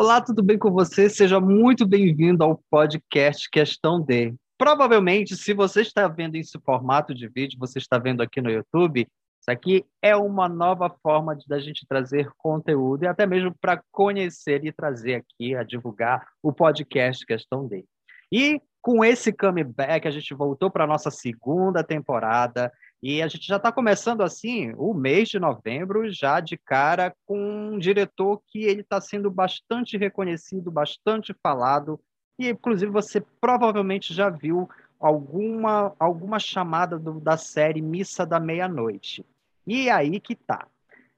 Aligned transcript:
Olá, 0.00 0.20
tudo 0.20 0.44
bem 0.44 0.56
com 0.56 0.70
você? 0.70 1.10
Seja 1.10 1.40
muito 1.40 1.84
bem-vindo 1.84 2.44
ao 2.44 2.62
podcast 2.70 3.50
Questão 3.50 4.00
D. 4.00 4.32
Provavelmente, 4.56 5.34
se 5.34 5.52
você 5.52 5.80
está 5.80 6.06
vendo 6.06 6.36
esse 6.36 6.56
formato 6.60 7.12
de 7.12 7.26
vídeo, 7.26 7.58
você 7.58 7.80
está 7.80 7.98
vendo 7.98 8.22
aqui 8.22 8.40
no 8.40 8.48
YouTube, 8.48 9.00
isso 9.00 9.50
aqui 9.50 9.84
é 10.00 10.14
uma 10.14 10.48
nova 10.48 10.88
forma 11.02 11.34
de 11.34 11.48
da 11.48 11.58
gente 11.58 11.84
trazer 11.84 12.30
conteúdo 12.38 13.02
e 13.02 13.08
até 13.08 13.26
mesmo 13.26 13.52
para 13.60 13.82
conhecer 13.90 14.64
e 14.64 14.70
trazer 14.70 15.16
aqui 15.16 15.56
a 15.56 15.64
divulgar 15.64 16.24
o 16.40 16.52
podcast 16.52 17.26
Questão 17.26 17.66
D. 17.66 17.84
E 18.30 18.62
com 18.80 19.04
esse 19.04 19.32
comeback, 19.32 20.06
a 20.06 20.12
gente 20.12 20.32
voltou 20.32 20.70
para 20.70 20.84
a 20.84 20.86
nossa 20.86 21.10
segunda 21.10 21.82
temporada 21.82 22.72
e 23.02 23.22
a 23.22 23.28
gente 23.28 23.46
já 23.46 23.56
está 23.56 23.70
começando 23.70 24.22
assim 24.22 24.72
o 24.76 24.92
mês 24.92 25.28
de 25.28 25.38
novembro, 25.38 26.10
já 26.10 26.40
de 26.40 26.56
cara 26.56 27.14
com 27.24 27.38
um 27.38 27.78
diretor 27.78 28.42
que 28.48 28.64
ele 28.64 28.80
está 28.80 29.00
sendo 29.00 29.30
bastante 29.30 29.96
reconhecido, 29.96 30.70
bastante 30.70 31.32
falado, 31.40 32.00
e 32.38 32.48
inclusive 32.48 32.90
você 32.90 33.20
provavelmente 33.40 34.12
já 34.12 34.28
viu 34.28 34.68
alguma, 34.98 35.94
alguma 35.98 36.40
chamada 36.40 36.98
do, 36.98 37.20
da 37.20 37.36
série 37.36 37.80
Missa 37.80 38.26
da 38.26 38.40
Meia-Noite. 38.40 39.24
E 39.64 39.88
é 39.88 39.92
aí 39.92 40.18
que 40.18 40.34
tá. 40.34 40.66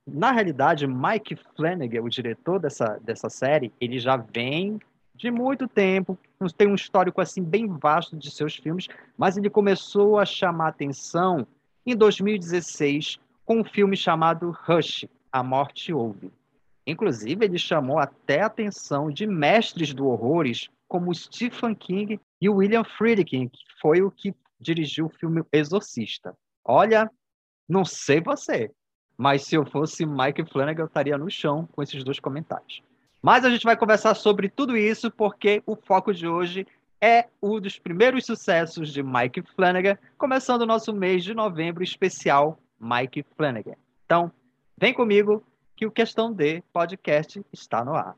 Na 0.07 0.33
realidade, 0.33 0.87
Mike 0.87 1.39
Flanagan, 1.57 2.03
o 2.03 2.11
diretor 2.11 2.59
dessa, 2.59 2.99
dessa 3.03 3.31
série, 3.31 3.73
ele 3.81 3.99
já 3.99 4.17
vem 4.17 4.79
de 5.15 5.31
muito 5.31 5.69
tempo, 5.69 6.19
tem 6.57 6.69
um 6.69 6.75
histórico 6.75 7.21
assim 7.21 7.43
bem 7.43 7.67
vasto 7.67 8.17
de 8.17 8.31
seus 8.31 8.57
filmes, 8.57 8.89
mas 9.17 9.37
ele 9.37 9.51
começou 9.51 10.19
a 10.19 10.25
chamar 10.25 10.69
atenção 10.69 11.47
em 11.87 11.97
2016 11.97 13.19
com 13.45 13.61
um 13.61 13.65
filme 13.65 13.97
chamado 13.97 14.57
Rush, 14.65 15.07
A 15.33 15.43
Morte 15.43 15.93
Ouve. 15.93 16.33
Inclusive, 16.87 17.45
ele 17.45 17.59
chamou 17.59 17.99
até 17.99 18.43
a 18.43 18.47
atenção 18.47 19.11
de 19.11 19.27
mestres 19.27 19.93
do 19.93 20.07
horrores 20.07 20.69
como 20.89 21.15
Stephen 21.15 21.75
King 21.75 22.21
e 22.41 22.49
William 22.49 22.85
Friedkin, 22.85 23.49
que 23.49 23.63
foi 23.81 24.03
o 24.03 24.11
que 24.11 24.35
dirigiu 24.59 25.07
o 25.07 25.11
filme 25.11 25.43
Exorcista. 25.53 26.37
Olha, 26.65 27.11
não 27.69 27.85
sei 27.85 28.21
você, 28.21 28.71
mas 29.17 29.45
se 29.45 29.55
eu 29.55 29.65
fosse 29.65 30.05
Mike 30.05 30.45
Flanagan, 30.51 30.83
eu 30.83 30.87
estaria 30.87 31.17
no 31.17 31.31
chão 31.31 31.69
com 31.73 31.83
esses 31.83 32.03
dois 32.03 32.19
comentários. 32.19 32.83
Mas 33.23 33.45
a 33.45 33.51
gente 33.51 33.65
vai 33.65 33.77
conversar 33.77 34.15
sobre 34.15 34.49
tudo 34.49 34.77
isso 34.77 35.11
porque 35.11 35.63
o 35.67 35.77
foco 35.77 36.13
de 36.13 36.27
hoje 36.27 36.67
é 37.01 37.27
um 37.43 37.59
dos 37.59 37.79
primeiros 37.79 38.27
sucessos 38.27 38.93
de 38.93 39.03
Mike 39.03 39.43
Flanagan, 39.57 39.97
começando 40.19 40.63
o 40.63 40.67
nosso 40.67 40.93
mês 40.93 41.25
de 41.25 41.33
novembro 41.33 41.83
especial 41.83 42.61
Mike 42.79 43.25
Flanagan. 43.37 43.77
Então, 44.05 44.31
vem 44.77 44.93
comigo 44.93 45.43
que 45.75 45.87
o 45.87 45.91
Questão 45.91 46.33
D 46.33 46.63
podcast 46.73 47.43
está 47.53 47.85
no 47.85 47.95
ar. 47.95 48.15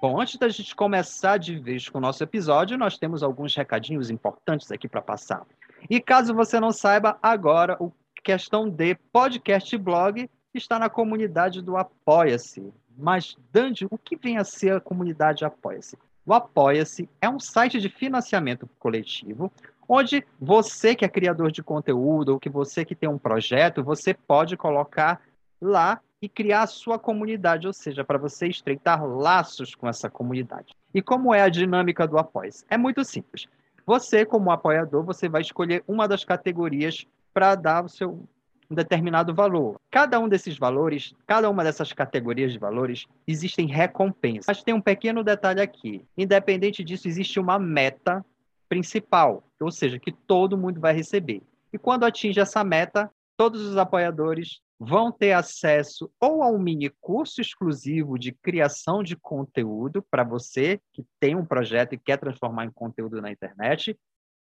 Bom, 0.00 0.20
antes 0.20 0.36
da 0.36 0.48
gente 0.48 0.74
começar 0.76 1.38
de 1.38 1.58
vez 1.58 1.88
com 1.88 1.98
o 1.98 2.00
nosso 2.00 2.22
episódio, 2.22 2.78
nós 2.78 2.96
temos 2.96 3.22
alguns 3.22 3.54
recadinhos 3.54 4.10
importantes 4.10 4.70
aqui 4.70 4.88
para 4.88 5.02
passar. 5.02 5.44
E 5.90 6.00
caso 6.00 6.32
você 6.32 6.60
não 6.60 6.70
saiba, 6.70 7.18
agora 7.20 7.76
o 7.80 7.92
Questão 8.22 8.68
D 8.68 8.94
podcast 9.12 9.76
blog 9.76 10.30
está 10.54 10.78
na 10.78 10.88
comunidade 10.88 11.60
do 11.60 11.76
Apoia-se. 11.76 12.72
Mas, 12.98 13.36
Dandy, 13.52 13.86
o 13.88 13.96
que 13.96 14.16
vem 14.16 14.38
a 14.38 14.44
ser 14.44 14.74
a 14.74 14.80
comunidade 14.80 15.44
Apoia-se? 15.44 15.96
O 16.26 16.34
Apoia-se 16.34 17.08
é 17.20 17.28
um 17.28 17.38
site 17.38 17.80
de 17.80 17.88
financiamento 17.88 18.68
coletivo 18.78 19.52
onde 19.88 20.22
você 20.38 20.94
que 20.94 21.04
é 21.04 21.08
criador 21.08 21.50
de 21.50 21.62
conteúdo 21.62 22.30
ou 22.30 22.40
que 22.40 22.50
você 22.50 22.84
que 22.84 22.94
tem 22.94 23.08
um 23.08 23.16
projeto, 23.16 23.82
você 23.82 24.12
pode 24.12 24.56
colocar 24.56 25.22
lá 25.60 26.00
e 26.20 26.28
criar 26.28 26.62
a 26.62 26.66
sua 26.66 26.98
comunidade, 26.98 27.66
ou 27.66 27.72
seja, 27.72 28.04
para 28.04 28.18
você 28.18 28.48
estreitar 28.48 29.02
laços 29.06 29.74
com 29.74 29.88
essa 29.88 30.10
comunidade. 30.10 30.74
E 30.92 31.00
como 31.00 31.32
é 31.32 31.40
a 31.42 31.48
dinâmica 31.48 32.06
do 32.06 32.18
Apoia-se? 32.18 32.64
É 32.68 32.76
muito 32.76 33.04
simples. 33.04 33.46
Você, 33.86 34.26
como 34.26 34.50
apoiador, 34.50 35.02
você 35.02 35.28
vai 35.28 35.40
escolher 35.40 35.82
uma 35.88 36.06
das 36.06 36.24
categorias 36.24 37.06
para 37.32 37.54
dar 37.54 37.84
o 37.84 37.88
seu 37.88 38.28
um 38.70 38.74
determinado 38.74 39.34
valor. 39.34 39.80
Cada 39.90 40.18
um 40.20 40.28
desses 40.28 40.58
valores, 40.58 41.14
cada 41.26 41.48
uma 41.48 41.64
dessas 41.64 41.92
categorias 41.92 42.52
de 42.52 42.58
valores, 42.58 43.06
existem 43.26 43.66
recompensas. 43.66 44.46
Mas 44.46 44.62
tem 44.62 44.74
um 44.74 44.80
pequeno 44.80 45.24
detalhe 45.24 45.60
aqui. 45.60 46.04
Independente 46.16 46.84
disso, 46.84 47.08
existe 47.08 47.40
uma 47.40 47.58
meta 47.58 48.24
principal, 48.68 49.42
ou 49.58 49.70
seja, 49.70 49.98
que 49.98 50.12
todo 50.12 50.58
mundo 50.58 50.80
vai 50.80 50.92
receber. 50.92 51.42
E 51.72 51.78
quando 51.78 52.04
atinge 52.04 52.38
essa 52.38 52.62
meta, 52.62 53.10
todos 53.36 53.62
os 53.62 53.76
apoiadores 53.76 54.60
vão 54.78 55.10
ter 55.10 55.32
acesso 55.32 56.10
ou 56.20 56.42
a 56.42 56.48
um 56.48 56.58
mini 56.58 56.90
curso 57.00 57.40
exclusivo 57.40 58.18
de 58.18 58.32
criação 58.32 59.02
de 59.02 59.16
conteúdo 59.16 60.04
para 60.08 60.22
você 60.22 60.80
que 60.92 61.04
tem 61.18 61.34
um 61.34 61.44
projeto 61.44 61.94
e 61.94 61.98
quer 61.98 62.18
transformar 62.18 62.64
em 62.64 62.70
conteúdo 62.70 63.20
na 63.20 63.30
internet, 63.30 63.98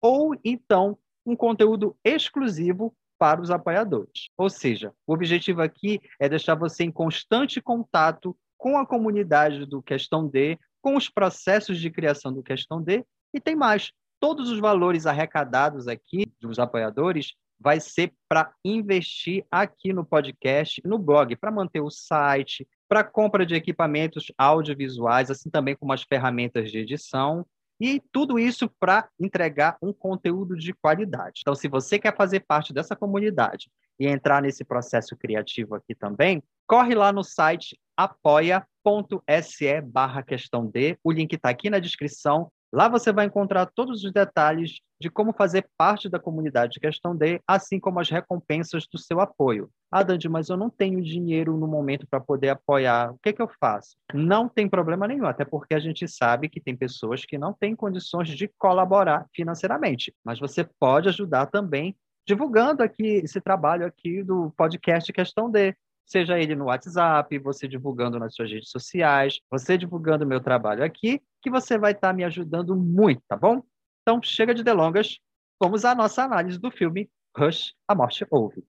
ou 0.02 0.36
então 0.44 0.98
um 1.26 1.36
conteúdo 1.36 1.96
exclusivo 2.04 2.94
para 3.20 3.42
os 3.42 3.52
apoiadores. 3.52 4.30
Ou 4.38 4.50
seja, 4.50 4.94
o 5.06 5.14
objetivo 5.14 5.62
aqui 5.62 6.00
é 6.20 6.30
deixar 6.30 6.56
você 6.56 6.86
em 6.86 6.92
constante 6.92 7.62
contato 7.62 8.36
com 8.58 8.78
a 8.78 8.86
comunidade 8.86 9.66
do 9.66 9.82
Questão 9.82 10.28
D, 10.28 10.58
com 10.82 10.96
os 10.96 11.10
processos 11.10 11.80
de 11.80 11.92
criação 11.92 12.34
do 12.34 12.42
Questão 12.42 12.82
D, 12.82 13.06
e 13.34 13.40
tem 13.40 13.56
mais. 13.56 13.92
Todos 14.20 14.50
os 14.50 14.60
valores 14.60 15.06
arrecadados 15.06 15.88
aqui 15.88 16.32
dos 16.40 16.60
apoiadores 16.60 17.34
vai 17.60 17.80
ser 17.80 18.14
para 18.28 18.54
investir 18.64 19.46
aqui 19.52 19.92
no 19.92 20.06
podcast, 20.06 20.82
no 20.86 20.98
blog, 20.98 21.36
para 21.36 21.52
manter 21.52 21.82
o 21.82 21.90
site, 21.90 22.66
para 22.88 23.04
compra 23.04 23.46
de 23.46 23.54
equipamentos 23.54 24.32
audiovisuais, 24.38 25.30
assim 25.30 25.50
também 25.50 25.76
como 25.76 25.92
as 25.92 26.04
ferramentas 26.04 26.72
de 26.72 26.80
edição 26.80 27.46
e 27.80 28.02
tudo 28.12 28.38
isso 28.38 28.70
para 28.80 29.08
entregar 29.20 29.78
um 29.82 29.94
conteúdo 29.94 30.56
de 30.56 30.74
qualidade. 30.74 31.42
Então, 31.42 31.56
se 31.56 31.68
você 31.68 31.98
quer 31.98 32.16
fazer 32.16 32.42
parte 32.42 32.74
dessa 32.74 32.96
comunidade 32.96 33.72
e 34.00 34.08
entrar 34.08 34.42
nesse 34.42 34.64
processo 34.64 35.16
criativo 35.16 35.76
aqui 35.76 35.96
também, 35.96 36.44
corre 36.68 36.94
lá 36.94 37.12
no 37.12 37.24
site 37.24 37.80
apoia.se 37.96 39.82
barra 39.82 40.24
questão 40.24 40.66
D. 40.66 40.98
O 41.04 41.12
link 41.12 41.34
está 41.34 41.50
aqui 41.50 41.70
na 41.70 41.80
descrição. 41.80 42.52
Lá 42.72 42.88
você 42.88 43.12
vai 43.12 43.26
encontrar 43.26 43.66
todos 43.66 44.04
os 44.04 44.12
detalhes 44.12 44.80
de 45.02 45.10
como 45.10 45.34
fazer 45.34 45.68
parte 45.78 46.08
da 46.08 46.20
comunidade 46.20 46.74
de 46.74 46.80
Questão 46.80 47.16
D, 47.16 47.42
assim 47.48 47.80
como 47.80 48.00
as 48.00 48.10
recompensas 48.10 48.86
do 48.92 48.98
seu 49.00 49.20
apoio. 49.20 49.70
Ah, 49.92 50.04
Dandy, 50.04 50.30
mas 50.30 50.50
eu 50.50 50.58
não 50.58 50.70
tenho 50.70 51.02
dinheiro 51.02 51.58
no 51.58 51.68
momento 51.68 52.06
para 52.08 52.20
poder 52.20 52.50
apoiar. 52.50 53.12
O 53.12 53.18
que, 53.18 53.34
que 53.34 53.42
eu 53.42 53.50
faço? 53.60 53.96
Não 54.14 54.48
tem 54.48 54.70
problema 54.70 55.08
nenhum, 55.08 55.26
até 55.26 55.44
porque 55.44 55.74
a 55.74 55.80
gente 55.80 56.08
sabe 56.08 56.48
que 56.48 56.62
tem 56.62 56.76
pessoas 56.76 57.26
que 57.26 57.38
não 57.38 57.54
têm 57.54 57.76
condições 57.76 58.30
de 58.30 58.48
colaborar 58.58 59.26
financeiramente. 59.34 60.14
Mas 60.24 60.40
você 60.40 60.64
pode 60.80 61.10
ajudar 61.10 61.48
também 61.48 61.96
divulgando 62.28 62.84
aqui 62.84 63.22
esse 63.24 63.42
trabalho 63.42 63.88
aqui 63.88 64.22
do 64.22 64.52
podcast 64.56 65.12
Questão 65.12 65.50
D 65.50 65.76
seja 66.10 66.40
ele 66.40 66.56
no 66.56 66.66
WhatsApp, 66.66 67.38
você 67.38 67.68
divulgando 67.68 68.18
nas 68.18 68.34
suas 68.34 68.50
redes 68.52 68.72
sociais, 68.72 69.40
você 69.50 69.78
divulgando 69.78 70.26
meu 70.26 70.42
trabalho 70.42 70.84
aqui, 70.84 71.22
que 71.40 71.52
você 71.52 71.78
vai 71.78 71.92
estar 71.92 72.08
tá 72.08 72.14
me 72.14 72.24
ajudando 72.24 72.76
muito, 72.76 73.22
tá 73.28 73.38
bom? 73.38 73.62
Então, 74.02 74.20
chega 74.24 74.56
de 74.56 74.64
delongas, 74.64 75.20
vamos 75.62 75.86
à 75.86 75.94
nossa 75.94 76.24
análise 76.24 76.58
do 76.58 76.72
filme 76.72 77.08
Rush, 77.38 77.76
A 77.88 77.94
Morte 77.94 78.26
Ouve. 78.32 78.64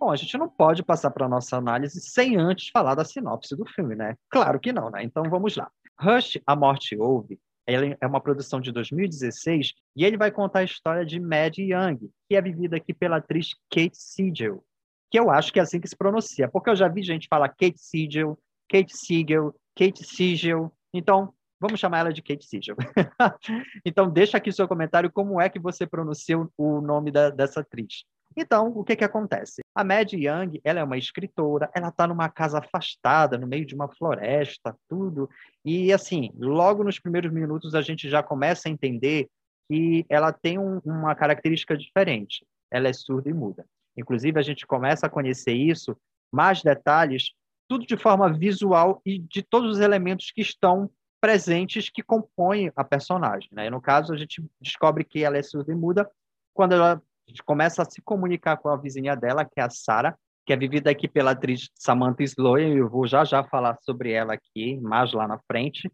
Bom, 0.00 0.10
a 0.10 0.16
gente 0.16 0.38
não 0.38 0.48
pode 0.48 0.82
passar 0.82 1.10
para 1.10 1.26
a 1.26 1.28
nossa 1.28 1.58
análise 1.58 2.00
sem 2.00 2.36
antes 2.36 2.70
falar 2.70 2.94
da 2.94 3.04
sinopse 3.04 3.54
do 3.54 3.66
filme, 3.66 3.94
né? 3.94 4.16
Claro 4.30 4.58
que 4.58 4.72
não, 4.72 4.90
né? 4.90 5.02
Então 5.02 5.24
vamos 5.24 5.54
lá. 5.54 5.70
Rush, 6.00 6.38
A 6.46 6.56
Morte 6.56 6.96
Ouve 6.96 7.38
ele 7.66 7.96
é 8.00 8.06
uma 8.06 8.20
produção 8.20 8.60
de 8.60 8.70
2016 8.70 9.74
e 9.96 10.04
ele 10.04 10.16
vai 10.16 10.30
contar 10.30 10.60
a 10.60 10.64
história 10.64 11.04
de 11.04 11.18
Mad 11.18 11.58
Young, 11.58 12.10
que 12.28 12.36
é 12.36 12.40
vivida 12.40 12.76
aqui 12.76 12.94
pela 12.94 13.16
atriz 13.16 13.54
Kate 13.70 13.96
Siegel, 13.96 14.64
que 15.10 15.18
eu 15.18 15.30
acho 15.30 15.52
que 15.52 15.58
é 15.58 15.62
assim 15.62 15.80
que 15.80 15.88
se 15.88 15.96
pronuncia, 15.96 16.48
porque 16.48 16.70
eu 16.70 16.76
já 16.76 16.88
vi 16.88 17.02
gente 17.02 17.28
falar 17.28 17.48
Kate 17.48 17.78
Siegel, 17.78 18.38
Kate 18.68 18.96
Siegel, 18.96 19.54
Kate 19.76 20.04
Siegel. 20.04 20.72
Então, 20.92 21.32
vamos 21.60 21.80
chamar 21.80 22.00
ela 22.00 22.12
de 22.12 22.22
Kate 22.22 22.44
Siegel. 22.44 22.76
então, 23.84 24.10
deixa 24.10 24.36
aqui 24.36 24.52
seu 24.52 24.68
comentário 24.68 25.10
como 25.10 25.40
é 25.40 25.48
que 25.48 25.58
você 25.58 25.86
pronuncia 25.86 26.38
o 26.56 26.80
nome 26.80 27.10
da, 27.10 27.30
dessa 27.30 27.60
atriz. 27.60 28.04
Então, 28.36 28.68
o 28.68 28.84
que 28.84 28.94
que 28.94 29.04
acontece? 29.04 29.62
A 29.74 29.82
Mad 29.82 30.12
Young, 30.12 30.60
ela 30.62 30.80
é 30.80 30.84
uma 30.84 30.98
escritora, 30.98 31.70
ela 31.74 31.88
está 31.88 32.06
numa 32.06 32.28
casa 32.28 32.58
afastada, 32.58 33.38
no 33.38 33.46
meio 33.46 33.64
de 33.64 33.74
uma 33.74 33.88
floresta, 33.88 34.76
tudo. 34.88 35.28
E, 35.64 35.90
assim, 35.90 36.30
logo 36.36 36.84
nos 36.84 36.98
primeiros 36.98 37.32
minutos 37.32 37.74
a 37.74 37.80
gente 37.80 38.10
já 38.10 38.22
começa 38.22 38.68
a 38.68 38.70
entender 38.70 39.28
que 39.68 40.04
ela 40.08 40.32
tem 40.32 40.58
um, 40.58 40.80
uma 40.84 41.14
característica 41.14 41.76
diferente. 41.76 42.44
Ela 42.70 42.88
é 42.88 42.92
surda 42.92 43.30
e 43.30 43.32
muda. 43.32 43.64
Inclusive, 43.96 44.38
a 44.38 44.42
gente 44.42 44.66
começa 44.66 45.06
a 45.06 45.10
conhecer 45.10 45.54
isso, 45.54 45.96
mais 46.30 46.62
detalhes, 46.62 47.32
tudo 47.66 47.86
de 47.86 47.96
forma 47.96 48.30
visual 48.30 49.00
e 49.04 49.18
de 49.18 49.42
todos 49.42 49.72
os 49.72 49.80
elementos 49.80 50.30
que 50.30 50.42
estão 50.42 50.90
presentes 51.20 51.88
que 51.88 52.02
compõem 52.02 52.70
a 52.76 52.84
personagem. 52.84 53.48
Né? 53.50 53.70
no 53.70 53.80
caso, 53.80 54.12
a 54.12 54.16
gente 54.16 54.44
descobre 54.60 55.04
que 55.04 55.24
ela 55.24 55.38
é 55.38 55.42
surda 55.42 55.72
e 55.72 55.74
muda 55.74 56.08
quando 56.52 56.74
ela 56.74 57.02
começa 57.44 57.82
a 57.82 57.84
se 57.84 58.00
comunicar 58.02 58.56
com 58.56 58.68
a 58.68 58.76
vizinha 58.76 59.14
dela, 59.14 59.44
que 59.44 59.60
é 59.60 59.62
a 59.62 59.70
Sara, 59.70 60.16
que 60.44 60.52
é 60.52 60.56
vivida 60.56 60.90
aqui 60.90 61.08
pela 61.08 61.32
atriz 61.32 61.68
Samantha 61.74 62.22
Sloan, 62.22 62.76
eu 62.76 62.88
vou 62.88 63.06
já 63.06 63.24
já 63.24 63.42
falar 63.42 63.76
sobre 63.82 64.12
ela 64.12 64.34
aqui, 64.34 64.78
mais 64.80 65.12
lá 65.12 65.26
na 65.26 65.38
frente. 65.46 65.90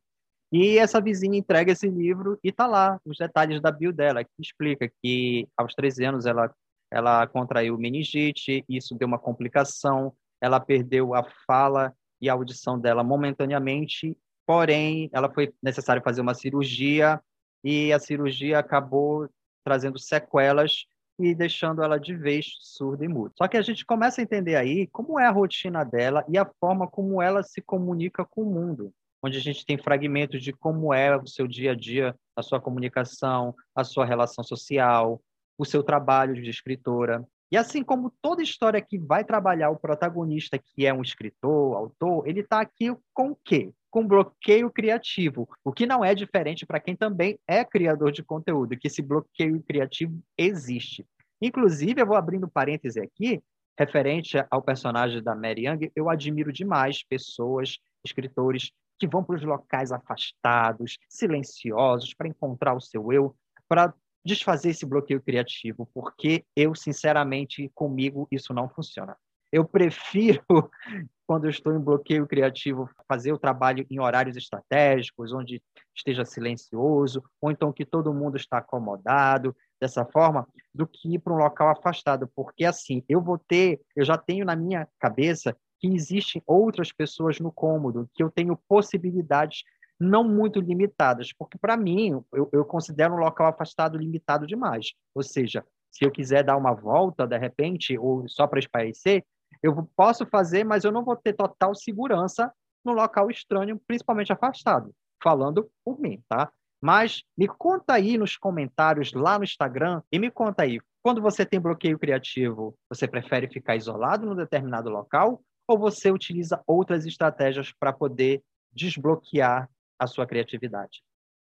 E 0.52 0.76
essa 0.76 1.00
vizinha 1.00 1.38
entrega 1.38 1.72
esse 1.72 1.88
livro 1.88 2.38
e 2.44 2.52
tá 2.52 2.66
lá 2.66 3.00
os 3.06 3.16
detalhes 3.16 3.62
da 3.62 3.70
bio 3.70 3.92
dela, 3.92 4.22
que 4.22 4.30
explica 4.38 4.90
que 5.02 5.48
aos 5.56 5.74
13 5.74 6.04
anos 6.04 6.26
ela 6.26 6.52
ela 6.90 7.26
contraiu 7.26 7.78
meningite, 7.78 8.62
isso 8.68 8.94
deu 8.94 9.08
uma 9.08 9.18
complicação, 9.18 10.12
ela 10.38 10.60
perdeu 10.60 11.14
a 11.14 11.24
fala 11.46 11.94
e 12.20 12.28
a 12.28 12.34
audição 12.34 12.78
dela 12.78 13.02
momentaneamente, 13.02 14.14
porém, 14.46 15.08
ela 15.10 15.32
foi 15.32 15.54
necessário 15.62 16.02
fazer 16.02 16.20
uma 16.20 16.34
cirurgia 16.34 17.18
e 17.64 17.90
a 17.94 17.98
cirurgia 17.98 18.58
acabou 18.58 19.26
trazendo 19.64 19.98
sequelas 19.98 20.84
e 21.22 21.34
deixando 21.34 21.82
ela 21.82 21.98
de 21.98 22.14
vez 22.14 22.46
surda 22.60 23.04
e 23.04 23.08
muda. 23.08 23.32
Só 23.36 23.46
que 23.46 23.56
a 23.56 23.62
gente 23.62 23.86
começa 23.86 24.20
a 24.20 24.24
entender 24.24 24.56
aí 24.56 24.86
como 24.88 25.18
é 25.18 25.26
a 25.26 25.30
rotina 25.30 25.84
dela 25.84 26.24
e 26.28 26.36
a 26.36 26.44
forma 26.60 26.86
como 26.86 27.22
ela 27.22 27.42
se 27.42 27.60
comunica 27.60 28.24
com 28.24 28.42
o 28.42 28.52
mundo, 28.52 28.92
onde 29.22 29.38
a 29.38 29.40
gente 29.40 29.64
tem 29.64 29.78
fragmentos 29.78 30.42
de 30.42 30.52
como 30.52 30.92
é 30.92 31.16
o 31.16 31.26
seu 31.26 31.46
dia 31.46 31.72
a 31.72 31.74
dia, 31.74 32.14
a 32.36 32.42
sua 32.42 32.60
comunicação, 32.60 33.54
a 33.74 33.84
sua 33.84 34.04
relação 34.04 34.42
social, 34.42 35.20
o 35.56 35.64
seu 35.64 35.82
trabalho 35.82 36.34
de 36.34 36.50
escritora. 36.50 37.24
E 37.52 37.56
assim 37.56 37.84
como 37.84 38.10
toda 38.22 38.42
história 38.42 38.80
que 38.80 38.98
vai 38.98 39.24
trabalhar 39.24 39.68
o 39.68 39.78
protagonista, 39.78 40.58
que 40.58 40.86
é 40.86 40.94
um 40.94 41.02
escritor, 41.02 41.76
autor, 41.76 42.26
ele 42.26 42.40
está 42.40 42.60
aqui 42.62 42.86
com 43.12 43.32
o 43.32 43.36
quê? 43.44 43.70
Com 43.90 44.06
bloqueio 44.06 44.70
criativo, 44.70 45.46
o 45.62 45.70
que 45.70 45.84
não 45.84 46.02
é 46.02 46.14
diferente 46.14 46.64
para 46.64 46.80
quem 46.80 46.96
também 46.96 47.38
é 47.46 47.62
criador 47.62 48.10
de 48.10 48.22
conteúdo, 48.22 48.74
que 48.78 48.86
esse 48.86 49.02
bloqueio 49.02 49.62
criativo 49.62 50.18
existe. 50.36 51.06
Inclusive, 51.42 52.00
eu 52.00 52.06
vou 52.06 52.16
abrindo 52.16 52.48
parêntese 52.48 53.00
aqui, 53.00 53.42
referente 53.76 54.36
ao 54.48 54.62
personagem 54.62 55.20
da 55.20 55.34
Mary 55.34 55.66
Young, 55.66 55.90
eu 55.96 56.08
admiro 56.08 56.52
demais 56.52 57.02
pessoas, 57.02 57.78
escritores, 58.04 58.70
que 58.96 59.08
vão 59.08 59.24
para 59.24 59.34
os 59.34 59.42
locais 59.42 59.90
afastados, 59.90 60.96
silenciosos, 61.08 62.14
para 62.14 62.28
encontrar 62.28 62.74
o 62.74 62.80
seu 62.80 63.12
eu, 63.12 63.34
para 63.68 63.92
desfazer 64.24 64.70
esse 64.70 64.86
bloqueio 64.86 65.20
criativo, 65.20 65.88
porque 65.92 66.44
eu, 66.54 66.76
sinceramente, 66.76 67.68
comigo 67.74 68.28
isso 68.30 68.54
não 68.54 68.68
funciona. 68.68 69.16
Eu 69.50 69.64
prefiro, 69.64 70.44
quando 71.26 71.44
eu 71.44 71.50
estou 71.50 71.74
em 71.74 71.80
bloqueio 71.80 72.26
criativo, 72.26 72.88
fazer 73.08 73.32
o 73.32 73.38
trabalho 73.38 73.84
em 73.90 73.98
horários 73.98 74.36
estratégicos, 74.36 75.32
onde 75.32 75.60
esteja 75.94 76.24
silencioso, 76.24 77.22
ou 77.40 77.50
então 77.50 77.72
que 77.72 77.84
todo 77.84 78.14
mundo 78.14 78.36
está 78.36 78.58
acomodado, 78.58 79.56
dessa 79.82 80.04
forma, 80.04 80.46
do 80.72 80.86
que 80.86 81.16
ir 81.16 81.18
para 81.18 81.32
um 81.32 81.38
local 81.38 81.68
afastado, 81.68 82.30
porque 82.36 82.64
assim, 82.64 83.02
eu 83.08 83.20
vou 83.20 83.36
ter, 83.36 83.80
eu 83.96 84.04
já 84.04 84.16
tenho 84.16 84.44
na 84.44 84.54
minha 84.54 84.86
cabeça 85.00 85.56
que 85.80 85.88
existem 85.88 86.40
outras 86.46 86.92
pessoas 86.92 87.40
no 87.40 87.50
cômodo, 87.50 88.08
que 88.14 88.22
eu 88.22 88.30
tenho 88.30 88.56
possibilidades 88.68 89.64
não 89.98 90.22
muito 90.22 90.60
limitadas, 90.60 91.32
porque 91.32 91.58
para 91.58 91.76
mim 91.76 92.22
eu, 92.32 92.48
eu, 92.52 92.64
considero 92.64 93.14
um 93.14 93.18
local 93.18 93.48
afastado 93.48 93.98
limitado 93.98 94.46
demais. 94.46 94.92
Ou 95.12 95.22
seja, 95.22 95.64
se 95.90 96.04
eu 96.04 96.12
quiser 96.12 96.44
dar 96.44 96.56
uma 96.56 96.72
volta 96.72 97.26
de 97.26 97.36
repente 97.36 97.98
ou 97.98 98.28
só 98.28 98.46
para 98.46 98.60
espairecer, 98.60 99.24
eu 99.60 99.74
posso 99.96 100.24
fazer, 100.26 100.62
mas 100.62 100.84
eu 100.84 100.92
não 100.92 101.04
vou 101.04 101.16
ter 101.16 101.32
total 101.32 101.74
segurança 101.74 102.52
no 102.84 102.92
local 102.92 103.28
estranho, 103.28 103.80
principalmente 103.84 104.32
afastado. 104.32 104.94
Falando 105.20 105.68
por 105.84 105.98
mim, 105.98 106.22
tá? 106.28 106.52
Mas 106.82 107.22
me 107.38 107.46
conta 107.46 107.94
aí 107.94 108.18
nos 108.18 108.36
comentários 108.36 109.12
lá 109.12 109.38
no 109.38 109.44
Instagram 109.44 110.02
e 110.10 110.18
me 110.18 110.30
conta 110.32 110.64
aí, 110.64 110.80
quando 111.00 111.22
você 111.22 111.46
tem 111.46 111.60
bloqueio 111.60 111.98
criativo, 111.98 112.76
você 112.88 113.06
prefere 113.06 113.48
ficar 113.48 113.76
isolado 113.76 114.26
num 114.26 114.34
determinado 114.34 114.90
local 114.90 115.40
ou 115.66 115.78
você 115.78 116.10
utiliza 116.10 116.62
outras 116.66 117.06
estratégias 117.06 117.72
para 117.72 117.92
poder 117.92 118.42
desbloquear 118.72 119.68
a 119.98 120.06
sua 120.06 120.26
criatividade. 120.26 121.02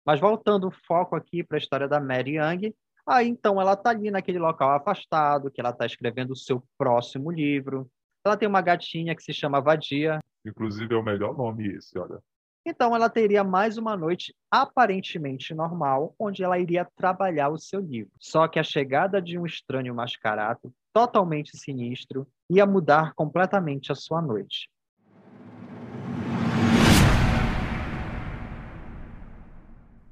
Mas 0.05 0.19
voltando 0.19 0.67
o 0.67 0.71
foco 0.85 1.15
aqui 1.15 1.43
para 1.43 1.57
a 1.57 1.59
história 1.59 1.87
da 1.87 1.99
Mary 1.99 2.37
Young, 2.37 2.73
aí 3.07 3.27
então 3.27 3.59
ela 3.59 3.73
está 3.73 3.91
ali 3.91 4.11
naquele 4.11 4.39
local 4.39 4.71
afastado, 4.71 5.51
que 5.51 5.61
ela 5.61 5.69
está 5.69 5.85
escrevendo 5.85 6.31
o 6.31 6.35
seu 6.35 6.63
próximo 6.77 7.31
livro. 7.31 7.89
Ela 8.25 8.37
tem 8.37 8.47
uma 8.47 8.61
gatinha 8.61 9.15
que 9.15 9.23
se 9.23 9.33
chama 9.33 9.61
Vadia. 9.61 10.19
Inclusive 10.45 10.93
é 10.93 10.97
o 10.97 11.03
melhor 11.03 11.37
nome 11.37 11.75
esse, 11.75 11.97
olha. 11.97 12.19
Então 12.63 12.95
ela 12.95 13.09
teria 13.09 13.43
mais 13.43 13.75
uma 13.75 13.97
noite 13.97 14.35
aparentemente 14.49 15.51
normal, 15.51 16.13
onde 16.19 16.43
ela 16.43 16.59
iria 16.59 16.85
trabalhar 16.95 17.49
o 17.49 17.57
seu 17.57 17.79
livro. 17.79 18.11
Só 18.19 18.47
que 18.47 18.59
a 18.59 18.63
chegada 18.63 19.19
de 19.19 19.35
um 19.37 19.47
estranho 19.47 19.95
mascarado, 19.95 20.71
totalmente 20.93 21.57
sinistro, 21.57 22.27
ia 22.47 22.63
mudar 22.65 23.15
completamente 23.15 23.91
a 23.91 23.95
sua 23.95 24.21
noite. 24.21 24.69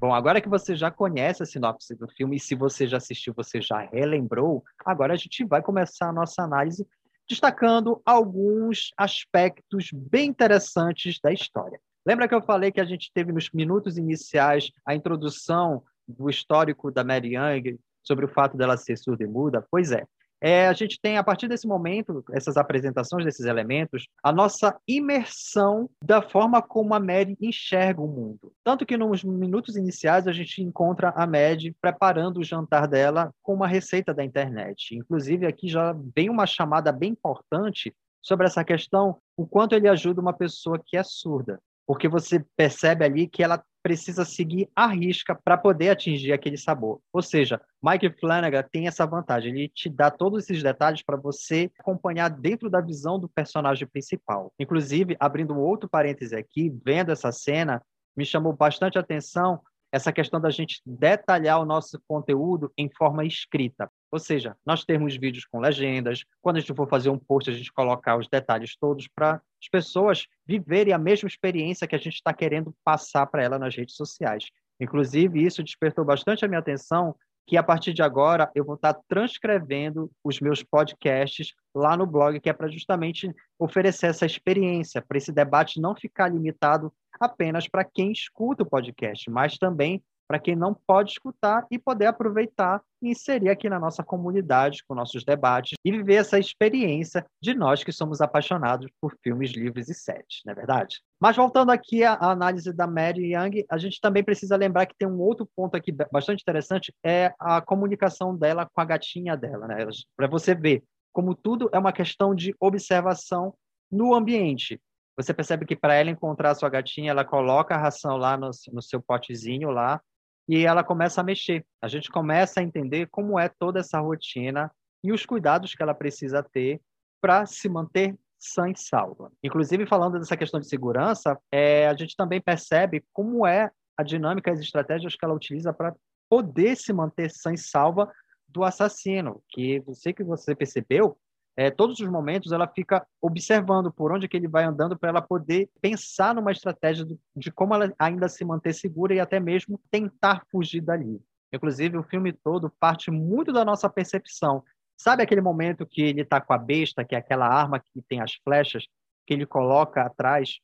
Bom, 0.00 0.12
agora 0.12 0.40
que 0.40 0.48
você 0.48 0.74
já 0.74 0.90
conhece 0.90 1.44
a 1.44 1.46
sinopse 1.46 1.94
do 1.94 2.08
filme 2.08 2.36
e 2.36 2.40
se 2.40 2.56
você 2.56 2.84
já 2.88 2.96
assistiu, 2.96 3.32
você 3.32 3.60
já 3.60 3.78
relembrou, 3.92 4.64
agora 4.84 5.12
a 5.12 5.16
gente 5.16 5.44
vai 5.44 5.62
começar 5.62 6.08
a 6.08 6.12
nossa 6.12 6.42
análise 6.42 6.84
destacando 7.28 8.02
alguns 8.04 8.90
aspectos 8.96 9.90
bem 9.92 10.30
interessantes 10.30 11.20
da 11.22 11.32
história. 11.32 11.78
Lembra 12.06 12.26
que 12.28 12.34
eu 12.34 12.42
falei 12.42 12.72
que 12.72 12.80
a 12.80 12.84
gente 12.84 13.10
teve 13.12 13.32
nos 13.32 13.50
minutos 13.50 13.98
iniciais 13.98 14.70
a 14.86 14.94
introdução 14.94 15.82
do 16.08 16.28
histórico 16.28 16.90
da 16.90 17.04
Mary 17.04 17.36
Young 17.36 17.78
sobre 18.02 18.24
o 18.24 18.28
fato 18.28 18.56
dela 18.56 18.76
ser 18.76 18.96
surda 18.96 19.24
e 19.24 19.26
muda? 19.26 19.66
Pois 19.70 19.92
é, 19.92 20.04
é, 20.42 20.66
a 20.68 20.72
gente 20.72 20.98
tem, 20.98 21.18
a 21.18 21.22
partir 21.22 21.46
desse 21.48 21.66
momento, 21.66 22.24
essas 22.32 22.56
apresentações 22.56 23.26
desses 23.26 23.44
elementos, 23.44 24.08
a 24.22 24.32
nossa 24.32 24.74
imersão 24.88 25.90
da 26.02 26.22
forma 26.22 26.62
como 26.62 26.94
a 26.94 27.00
Mary 27.00 27.36
enxerga 27.38 28.00
o 28.00 28.08
mundo. 28.08 28.50
Tanto 28.64 28.86
que 28.86 28.96
nos 28.96 29.22
minutos 29.22 29.76
iniciais 29.76 30.26
a 30.26 30.32
gente 30.32 30.62
encontra 30.62 31.10
a 31.10 31.26
Mad 31.26 31.66
preparando 31.78 32.40
o 32.40 32.44
jantar 32.44 32.88
dela 32.88 33.30
com 33.42 33.52
uma 33.52 33.68
receita 33.68 34.14
da 34.14 34.24
internet. 34.24 34.96
Inclusive, 34.96 35.46
aqui 35.46 35.68
já 35.68 35.94
vem 36.16 36.30
uma 36.30 36.46
chamada 36.46 36.90
bem 36.90 37.10
importante 37.10 37.94
sobre 38.22 38.46
essa 38.46 38.64
questão, 38.64 39.18
o 39.36 39.46
quanto 39.46 39.74
ele 39.74 39.88
ajuda 39.88 40.20
uma 40.20 40.32
pessoa 40.32 40.80
que 40.82 40.96
é 40.96 41.02
surda. 41.02 41.60
Porque 41.90 42.06
você 42.06 42.38
percebe 42.56 43.04
ali 43.04 43.26
que 43.26 43.42
ela 43.42 43.60
precisa 43.82 44.24
seguir 44.24 44.70
a 44.76 44.86
risca 44.86 45.34
para 45.34 45.58
poder 45.58 45.90
atingir 45.90 46.32
aquele 46.32 46.56
sabor. 46.56 47.00
Ou 47.12 47.20
seja, 47.20 47.60
Mike 47.82 48.10
Flanagan 48.20 48.62
tem 48.70 48.86
essa 48.86 49.04
vantagem, 49.04 49.50
ele 49.50 49.68
te 49.68 49.88
dá 49.88 50.08
todos 50.08 50.44
esses 50.44 50.62
detalhes 50.62 51.02
para 51.02 51.16
você 51.16 51.68
acompanhar 51.80 52.28
dentro 52.28 52.70
da 52.70 52.80
visão 52.80 53.18
do 53.18 53.28
personagem 53.28 53.88
principal. 53.88 54.52
Inclusive, 54.56 55.16
abrindo 55.18 55.52
um 55.52 55.58
outro 55.58 55.88
parêntese 55.88 56.36
aqui, 56.36 56.72
vendo 56.84 57.10
essa 57.10 57.32
cena, 57.32 57.82
me 58.16 58.24
chamou 58.24 58.52
bastante 58.52 58.96
atenção 58.96 59.60
essa 59.92 60.12
questão 60.12 60.40
da 60.40 60.50
gente 60.50 60.80
detalhar 60.86 61.60
o 61.60 61.64
nosso 61.64 62.00
conteúdo 62.06 62.72
em 62.76 62.88
forma 62.96 63.24
escrita. 63.24 63.90
Ou 64.10 64.18
seja, 64.18 64.56
nós 64.64 64.84
temos 64.84 65.16
vídeos 65.16 65.44
com 65.44 65.60
legendas, 65.60 66.24
quando 66.40 66.56
a 66.56 66.60
gente 66.60 66.74
for 66.74 66.88
fazer 66.88 67.10
um 67.10 67.18
post, 67.18 67.50
a 67.50 67.52
gente 67.52 67.72
colocar 67.72 68.16
os 68.16 68.28
detalhes 68.28 68.76
todos 68.76 69.08
para 69.08 69.34
as 69.34 69.68
pessoas 69.70 70.26
viverem 70.46 70.92
a 70.92 70.98
mesma 70.98 71.28
experiência 71.28 71.86
que 71.86 71.94
a 71.94 71.98
gente 71.98 72.14
está 72.14 72.32
querendo 72.32 72.74
passar 72.84 73.26
para 73.26 73.42
ela 73.42 73.58
nas 73.58 73.74
redes 73.74 73.94
sociais. 73.94 74.46
Inclusive, 74.80 75.44
isso 75.44 75.62
despertou 75.62 76.04
bastante 76.04 76.44
a 76.44 76.48
minha 76.48 76.60
atenção, 76.60 77.14
que 77.46 77.56
a 77.56 77.62
partir 77.62 77.92
de 77.92 78.02
agora 78.02 78.50
eu 78.54 78.64
vou 78.64 78.76
estar 78.76 78.94
transcrevendo 79.08 80.10
os 80.22 80.40
meus 80.40 80.62
podcasts 80.62 81.52
lá 81.74 81.96
no 81.96 82.06
blog, 82.06 82.38
que 82.38 82.48
é 82.48 82.52
para 82.52 82.68
justamente 82.68 83.28
oferecer 83.58 84.06
essa 84.06 84.24
experiência, 84.24 85.02
para 85.02 85.18
esse 85.18 85.32
debate 85.32 85.80
não 85.80 85.96
ficar 85.96 86.28
limitado 86.28 86.92
apenas 87.20 87.68
para 87.68 87.84
quem 87.84 88.10
escuta 88.10 88.62
o 88.62 88.66
podcast, 88.66 89.30
mas 89.30 89.58
também 89.58 90.02
para 90.30 90.38
quem 90.38 90.54
não 90.54 90.72
pode 90.72 91.10
escutar 91.10 91.66
e 91.68 91.76
poder 91.76 92.06
aproveitar 92.06 92.80
e 93.02 93.10
inserir 93.10 93.48
aqui 93.48 93.68
na 93.68 93.80
nossa 93.80 94.04
comunidade, 94.04 94.84
com 94.86 94.94
nossos 94.94 95.24
debates 95.24 95.76
e 95.84 95.90
viver 95.90 96.14
essa 96.14 96.38
experiência 96.38 97.26
de 97.42 97.52
nós 97.52 97.82
que 97.82 97.90
somos 97.90 98.20
apaixonados 98.20 98.88
por 99.00 99.12
filmes, 99.24 99.50
livros 99.50 99.88
e 99.88 99.94
séries, 99.94 100.40
não 100.46 100.52
é 100.52 100.54
verdade? 100.54 101.00
Mas 101.20 101.34
voltando 101.34 101.70
aqui 101.70 102.04
à 102.04 102.16
análise 102.20 102.72
da 102.72 102.86
Mary 102.86 103.34
Young, 103.34 103.64
a 103.68 103.76
gente 103.76 104.00
também 104.00 104.22
precisa 104.22 104.54
lembrar 104.54 104.86
que 104.86 104.94
tem 104.96 105.08
um 105.08 105.18
outro 105.18 105.48
ponto 105.56 105.76
aqui 105.76 105.90
bastante 105.90 106.42
interessante, 106.42 106.94
é 107.04 107.34
a 107.36 107.60
comunicação 107.60 108.36
dela 108.36 108.70
com 108.72 108.80
a 108.80 108.84
gatinha 108.84 109.36
dela, 109.36 109.66
né? 109.66 109.84
Para 110.16 110.28
você 110.28 110.54
ver 110.54 110.84
como 111.12 111.34
tudo 111.34 111.68
é 111.72 111.78
uma 111.78 111.92
questão 111.92 112.36
de 112.36 112.54
observação 112.60 113.52
no 113.90 114.14
ambiente. 114.14 114.80
Você 115.22 115.34
percebe 115.34 115.66
que 115.66 115.76
para 115.76 115.94
ela 115.94 116.10
encontrar 116.10 116.50
a 116.50 116.54
sua 116.54 116.68
gatinha, 116.68 117.10
ela 117.10 117.24
coloca 117.24 117.74
a 117.74 117.78
ração 117.78 118.16
lá 118.16 118.36
no, 118.36 118.50
no 118.72 118.82
seu 118.82 119.02
potezinho 119.02 119.70
lá, 119.70 120.00
e 120.48 120.64
ela 120.64 120.82
começa 120.82 121.20
a 121.20 121.24
mexer. 121.24 121.64
A 121.80 121.88
gente 121.88 122.10
começa 122.10 122.58
a 122.58 122.62
entender 122.62 123.06
como 123.10 123.38
é 123.38 123.48
toda 123.48 123.80
essa 123.80 124.00
rotina 124.00 124.70
e 125.04 125.12
os 125.12 125.24
cuidados 125.24 125.74
que 125.74 125.82
ela 125.82 125.94
precisa 125.94 126.42
ter 126.42 126.80
para 127.20 127.46
se 127.46 127.68
manter 127.68 128.18
sã 128.38 128.70
e 128.70 128.76
salva. 128.76 129.30
Inclusive, 129.44 129.86
falando 129.86 130.18
dessa 130.18 130.36
questão 130.36 130.58
de 130.58 130.68
segurança, 130.68 131.38
é, 131.52 131.86
a 131.86 131.94
gente 131.94 132.16
também 132.16 132.40
percebe 132.40 133.04
como 133.12 133.46
é 133.46 133.70
a 133.96 134.02
dinâmica 134.02 134.50
e 134.50 134.54
as 134.54 134.60
estratégias 134.60 135.14
que 135.14 135.24
ela 135.24 135.34
utiliza 135.34 135.72
para 135.72 135.94
poder 136.28 136.76
se 136.76 136.92
manter 136.92 137.30
sã 137.30 137.52
e 137.52 137.58
salva 137.58 138.10
do 138.48 138.64
assassino, 138.64 139.42
que 139.50 139.78
você 139.80 140.12
que 140.12 140.24
você 140.24 140.54
percebeu, 140.56 141.16
é, 141.60 141.70
todos 141.70 142.00
os 142.00 142.08
momentos 142.08 142.52
ela 142.52 142.66
fica 142.66 143.06
observando 143.20 143.92
por 143.92 144.10
onde 144.10 144.26
que 144.26 144.34
ele 144.34 144.48
vai 144.48 144.64
andando 144.64 144.98
para 144.98 145.10
ela 145.10 145.20
poder 145.20 145.68
pensar 145.78 146.34
numa 146.34 146.52
estratégia 146.52 147.04
de, 147.36 147.52
como 147.52 147.74
ela 147.74 147.92
ainda 147.98 148.30
se 148.30 148.42
manter 148.46 148.72
segura 148.72 149.12
e 149.14 149.20
até 149.20 149.38
mesmo 149.38 149.78
tentar 149.90 150.42
fugir 150.50 150.80
dali. 150.80 151.20
Inclusive, 151.52 151.98
o 151.98 152.02
filme 152.02 152.32
todo 152.32 152.72
parte 152.80 153.10
muito 153.10 153.52
da 153.52 153.62
nossa 153.62 153.90
percepção. 153.90 154.64
Sabe 154.96 155.22
aquele 155.22 155.42
momento 155.42 155.84
que 155.84 156.00
ele 156.00 156.22
está 156.22 156.40
com 156.40 156.54
a 156.54 156.56
besta, 156.56 157.04
que 157.04 157.14
é 157.14 157.18
aquela 157.18 157.46
arma 157.46 157.78
que 157.78 158.00
tem 158.08 158.22
as 158.22 158.32
flechas, 158.36 158.86
que 159.26 159.34
ele 159.34 159.44
coloca 159.44 160.00
atrás? 160.00 160.60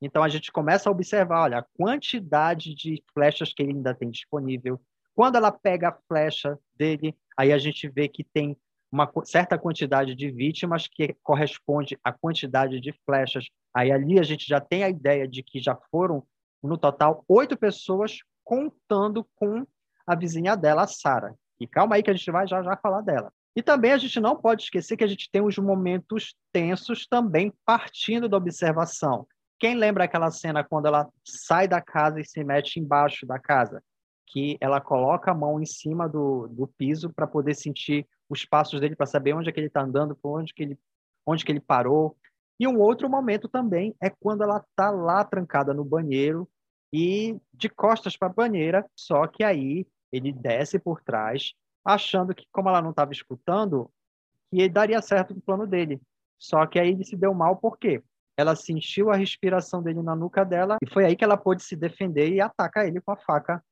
Então, 0.00 0.22
a 0.22 0.28
gente 0.28 0.52
começa 0.52 0.88
a 0.88 0.92
observar, 0.92 1.42
olha, 1.42 1.58
a 1.58 1.66
quantidade 1.76 2.72
de 2.72 3.02
flechas 3.12 3.52
que 3.52 3.64
ele 3.64 3.72
ainda 3.72 3.92
tem 3.92 4.12
disponível. 4.12 4.80
Quando 5.12 5.34
ela 5.34 5.50
pega 5.50 5.88
a 5.88 5.98
flecha 6.06 6.56
dele, 6.76 7.16
aí 7.36 7.52
a 7.52 7.58
gente 7.58 7.88
vê 7.88 8.06
que 8.06 8.22
tem 8.22 8.56
uma 8.90 9.10
certa 9.24 9.58
quantidade 9.58 10.14
de 10.14 10.30
vítimas 10.30 10.86
que 10.86 11.14
corresponde 11.22 11.98
à 12.02 12.12
quantidade 12.12 12.80
de 12.80 12.92
flechas. 13.04 13.48
Aí 13.74 13.90
ali 13.90 14.18
a 14.18 14.22
gente 14.22 14.46
já 14.46 14.60
tem 14.60 14.84
a 14.84 14.88
ideia 14.88 15.26
de 15.26 15.42
que 15.42 15.60
já 15.60 15.76
foram, 15.90 16.24
no 16.62 16.78
total, 16.78 17.24
oito 17.28 17.56
pessoas 17.56 18.18
contando 18.44 19.26
com 19.36 19.66
a 20.06 20.14
vizinha 20.14 20.56
dela, 20.56 20.82
a 20.82 20.86
Sara. 20.86 21.34
E 21.58 21.66
calma 21.66 21.96
aí 21.96 22.02
que 22.02 22.10
a 22.10 22.14
gente 22.14 22.30
vai 22.30 22.46
já 22.46 22.62
já 22.62 22.76
falar 22.76 23.00
dela. 23.00 23.32
E 23.56 23.62
também 23.62 23.92
a 23.92 23.98
gente 23.98 24.20
não 24.20 24.36
pode 24.36 24.64
esquecer 24.64 24.96
que 24.96 25.04
a 25.04 25.08
gente 25.08 25.30
tem 25.30 25.40
os 25.40 25.56
momentos 25.56 26.36
tensos 26.52 27.06
também 27.06 27.52
partindo 27.64 28.28
da 28.28 28.36
observação. 28.36 29.26
Quem 29.58 29.74
lembra 29.74 30.04
aquela 30.04 30.30
cena 30.30 30.62
quando 30.62 30.86
ela 30.86 31.08
sai 31.24 31.66
da 31.66 31.80
casa 31.80 32.20
e 32.20 32.24
se 32.24 32.44
mete 32.44 32.78
embaixo 32.78 33.26
da 33.26 33.38
casa? 33.38 33.82
Que 34.26 34.56
ela 34.60 34.80
coloca 34.80 35.30
a 35.30 35.34
mão 35.34 35.60
em 35.60 35.66
cima 35.66 36.08
do, 36.08 36.48
do 36.48 36.66
piso 36.66 37.12
para 37.12 37.26
poder 37.26 37.54
sentir 37.54 38.06
os 38.28 38.44
passos 38.44 38.80
dele, 38.80 38.96
para 38.96 39.06
saber 39.06 39.34
onde 39.34 39.48
é 39.48 39.52
que 39.52 39.60
ele 39.60 39.68
está 39.68 39.82
andando, 39.82 40.16
por 40.16 40.40
onde 40.40 40.52
que 40.52 40.62
ele, 40.62 40.78
onde 41.24 41.44
que 41.44 41.52
ele 41.52 41.60
parou. 41.60 42.16
E 42.58 42.66
um 42.66 42.80
outro 42.80 43.08
momento 43.08 43.48
também 43.48 43.94
é 44.00 44.10
quando 44.10 44.42
ela 44.42 44.58
está 44.58 44.90
lá 44.90 45.24
trancada 45.24 45.72
no 45.72 45.84
banheiro 45.84 46.48
e 46.92 47.38
de 47.52 47.68
costas 47.68 48.16
para 48.16 48.28
a 48.28 48.32
banheira, 48.32 48.84
só 48.96 49.26
que 49.26 49.44
aí 49.44 49.86
ele 50.10 50.32
desce 50.32 50.78
por 50.78 51.02
trás, 51.02 51.52
achando 51.84 52.34
que, 52.34 52.46
como 52.50 52.68
ela 52.68 52.80
não 52.80 52.90
estava 52.90 53.12
escutando, 53.12 53.90
que 54.50 54.68
daria 54.68 55.02
certo 55.02 55.32
o 55.32 55.40
plano 55.40 55.66
dele. 55.66 56.00
Só 56.38 56.66
que 56.66 56.78
aí 56.78 56.90
ele 56.90 57.04
se 57.04 57.16
deu 57.16 57.34
mal, 57.34 57.56
por 57.56 57.78
quê? 57.78 58.02
Ela 58.36 58.54
sentiu 58.54 59.10
a 59.10 59.16
respiração 59.16 59.82
dele 59.82 60.02
na 60.02 60.14
nuca 60.14 60.44
dela 60.44 60.76
e 60.82 60.90
foi 60.90 61.04
aí 61.04 61.16
que 61.16 61.24
ela 61.24 61.36
pôde 61.36 61.62
se 61.62 61.74
defender 61.74 62.32
e 62.32 62.40
atacar 62.40 62.86
ele 62.86 63.00
com 63.00 63.10
a 63.10 63.16
faca 63.16 63.62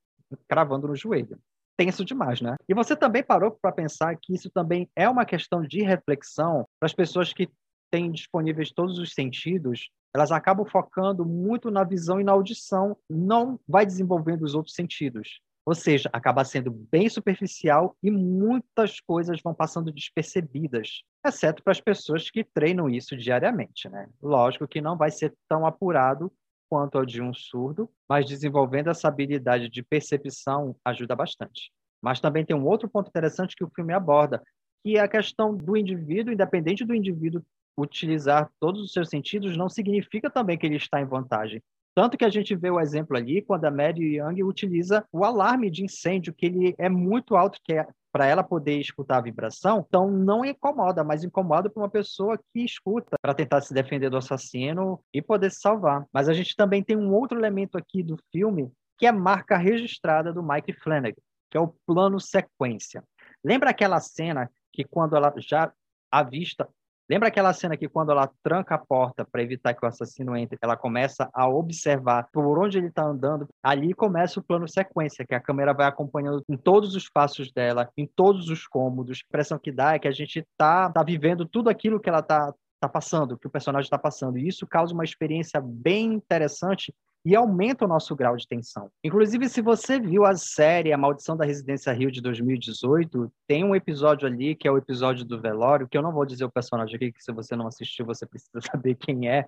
cravando 0.48 0.88
no 0.88 0.96
joelho. 0.96 1.38
Tenso 1.76 2.04
demais, 2.04 2.40
né? 2.40 2.56
E 2.68 2.74
você 2.74 2.94
também 2.94 3.22
parou 3.22 3.50
para 3.50 3.72
pensar 3.72 4.16
que 4.16 4.32
isso 4.32 4.48
também 4.48 4.88
é 4.94 5.08
uma 5.08 5.24
questão 5.24 5.62
de 5.62 5.82
reflexão 5.82 6.66
para 6.78 6.86
as 6.86 6.94
pessoas 6.94 7.32
que 7.32 7.48
têm 7.90 8.10
disponíveis 8.10 8.72
todos 8.72 8.98
os 8.98 9.12
sentidos, 9.12 9.88
elas 10.14 10.30
acabam 10.30 10.64
focando 10.64 11.24
muito 11.24 11.70
na 11.70 11.82
visão 11.82 12.20
e 12.20 12.24
na 12.24 12.32
audição, 12.32 12.96
não 13.08 13.58
vai 13.68 13.84
desenvolvendo 13.84 14.42
os 14.42 14.54
outros 14.54 14.74
sentidos. 14.74 15.40
Ou 15.66 15.74
seja, 15.74 16.10
acaba 16.12 16.44
sendo 16.44 16.70
bem 16.70 17.08
superficial 17.08 17.96
e 18.02 18.10
muitas 18.10 19.00
coisas 19.00 19.40
vão 19.42 19.54
passando 19.54 19.90
despercebidas, 19.90 21.02
exceto 21.26 21.62
para 21.62 21.72
as 21.72 21.80
pessoas 21.80 22.30
que 22.30 22.44
treinam 22.44 22.88
isso 22.88 23.16
diariamente. 23.16 23.88
Né? 23.88 24.08
Lógico 24.22 24.68
que 24.68 24.80
não 24.80 24.96
vai 24.96 25.10
ser 25.10 25.34
tão 25.48 25.66
apurado 25.66 26.30
quanto 26.68 26.98
ao 26.98 27.06
de 27.06 27.22
um 27.22 27.32
surdo, 27.32 27.90
mas 28.08 28.26
desenvolvendo 28.26 28.90
essa 28.90 29.08
habilidade 29.08 29.68
de 29.68 29.82
percepção 29.82 30.76
ajuda 30.84 31.14
bastante. 31.14 31.70
Mas 32.02 32.20
também 32.20 32.44
tem 32.44 32.56
um 32.56 32.66
outro 32.66 32.88
ponto 32.88 33.08
interessante 33.08 33.56
que 33.56 33.64
o 33.64 33.70
filme 33.74 33.92
aborda, 33.92 34.42
que 34.82 34.96
é 34.96 35.00
a 35.00 35.08
questão 35.08 35.56
do 35.56 35.76
indivíduo, 35.76 36.32
independente 36.32 36.84
do 36.84 36.94
indivíduo 36.94 37.42
utilizar 37.76 38.50
todos 38.60 38.82
os 38.82 38.92
seus 38.92 39.08
sentidos, 39.08 39.56
não 39.56 39.68
significa 39.68 40.30
também 40.30 40.56
que 40.56 40.66
ele 40.66 40.76
está 40.76 41.00
em 41.00 41.06
vantagem. 41.06 41.62
Tanto 41.94 42.18
que 42.18 42.24
a 42.24 42.30
gente 42.30 42.56
vê 42.56 42.70
o 42.70 42.80
exemplo 42.80 43.16
ali 43.16 43.40
quando 43.40 43.64
a 43.64 43.70
Mary 43.70 44.16
Young 44.16 44.42
utiliza 44.42 45.04
o 45.12 45.24
alarme 45.24 45.70
de 45.70 45.84
incêndio, 45.84 46.34
que 46.34 46.46
ele 46.46 46.74
é 46.76 46.88
muito 46.88 47.36
alto, 47.36 47.60
que 47.62 47.72
é 47.72 47.86
para 48.12 48.26
ela 48.26 48.44
poder 48.44 48.78
escutar 48.78 49.18
a 49.18 49.20
vibração, 49.20 49.84
então 49.88 50.08
não 50.08 50.44
incomoda, 50.44 51.02
mas 51.02 51.24
incomoda 51.24 51.68
para 51.68 51.82
uma 51.82 51.88
pessoa 51.88 52.38
que 52.52 52.60
escuta 52.64 53.16
para 53.20 53.34
tentar 53.34 53.60
se 53.60 53.74
defender 53.74 54.08
do 54.08 54.16
assassino 54.16 55.00
e 55.12 55.20
poder 55.20 55.50
se 55.50 55.60
salvar. 55.60 56.06
Mas 56.12 56.28
a 56.28 56.32
gente 56.32 56.54
também 56.54 56.80
tem 56.80 56.96
um 56.96 57.12
outro 57.12 57.36
elemento 57.36 57.76
aqui 57.76 58.04
do 58.04 58.16
filme 58.30 58.70
que 58.96 59.06
é 59.06 59.08
a 59.08 59.12
marca 59.12 59.56
registrada 59.56 60.32
do 60.32 60.44
Mike 60.44 60.72
Flanagan, 60.74 61.20
que 61.50 61.56
é 61.56 61.60
o 61.60 61.74
plano 61.84 62.20
sequência. 62.20 63.02
Lembra 63.42 63.70
aquela 63.70 63.98
cena 63.98 64.48
que 64.72 64.84
quando 64.84 65.16
ela 65.16 65.34
já 65.38 65.72
avista 66.08 66.68
Lembra 67.08 67.28
aquela 67.28 67.52
cena 67.52 67.76
que 67.76 67.86
quando 67.86 68.12
ela 68.12 68.30
tranca 68.42 68.76
a 68.76 68.78
porta 68.78 69.26
para 69.26 69.42
evitar 69.42 69.74
que 69.74 69.84
o 69.84 69.88
assassino 69.88 70.34
entre, 70.34 70.58
ela 70.62 70.74
começa 70.74 71.28
a 71.34 71.46
observar 71.46 72.28
por 72.32 72.58
onde 72.58 72.78
ele 72.78 72.86
está 72.86 73.04
andando? 73.04 73.46
Ali 73.62 73.92
começa 73.92 74.40
o 74.40 74.42
plano 74.42 74.66
sequência, 74.66 75.26
que 75.26 75.34
a 75.34 75.40
câmera 75.40 75.74
vai 75.74 75.86
acompanhando 75.86 76.42
em 76.48 76.56
todos 76.56 76.94
os 76.94 77.08
passos 77.10 77.52
dela, 77.52 77.90
em 77.94 78.06
todos 78.06 78.48
os 78.48 78.66
cômodos. 78.66 79.18
A 79.18 79.28
impressão 79.28 79.58
que 79.58 79.70
dá 79.70 79.94
é 79.94 79.98
que 79.98 80.08
a 80.08 80.12
gente 80.12 80.38
está 80.38 80.90
tá 80.90 81.02
vivendo 81.02 81.46
tudo 81.46 81.68
aquilo 81.68 82.00
que 82.00 82.08
ela 82.08 82.20
está 82.20 82.54
tá 82.80 82.88
passando, 82.88 83.38
que 83.38 83.46
o 83.46 83.50
personagem 83.50 83.86
está 83.86 83.98
passando. 83.98 84.38
E 84.38 84.48
isso 84.48 84.66
causa 84.66 84.94
uma 84.94 85.04
experiência 85.04 85.60
bem 85.62 86.14
interessante 86.14 86.94
e 87.24 87.34
aumenta 87.34 87.84
o 87.84 87.88
nosso 87.88 88.14
grau 88.14 88.36
de 88.36 88.46
tensão. 88.46 88.90
Inclusive, 89.02 89.48
se 89.48 89.62
você 89.62 89.98
viu 89.98 90.24
a 90.24 90.36
série 90.36 90.92
A 90.92 90.98
Maldição 90.98 91.36
da 91.36 91.44
Residência 91.44 91.92
Rio 91.92 92.10
de 92.10 92.20
2018, 92.20 93.32
tem 93.46 93.64
um 93.64 93.74
episódio 93.74 94.26
ali 94.26 94.54
que 94.54 94.68
é 94.68 94.70
o 94.70 94.76
episódio 94.76 95.24
do 95.24 95.40
velório, 95.40 95.88
que 95.88 95.96
eu 95.96 96.02
não 96.02 96.12
vou 96.12 96.26
dizer 96.26 96.44
o 96.44 96.52
personagem 96.52 96.96
aqui, 96.96 97.12
que 97.12 97.22
se 97.22 97.32
você 97.32 97.56
não 97.56 97.66
assistiu, 97.66 98.04
você 98.04 98.26
precisa 98.26 98.60
saber 98.70 98.94
quem 98.96 99.28
é, 99.28 99.46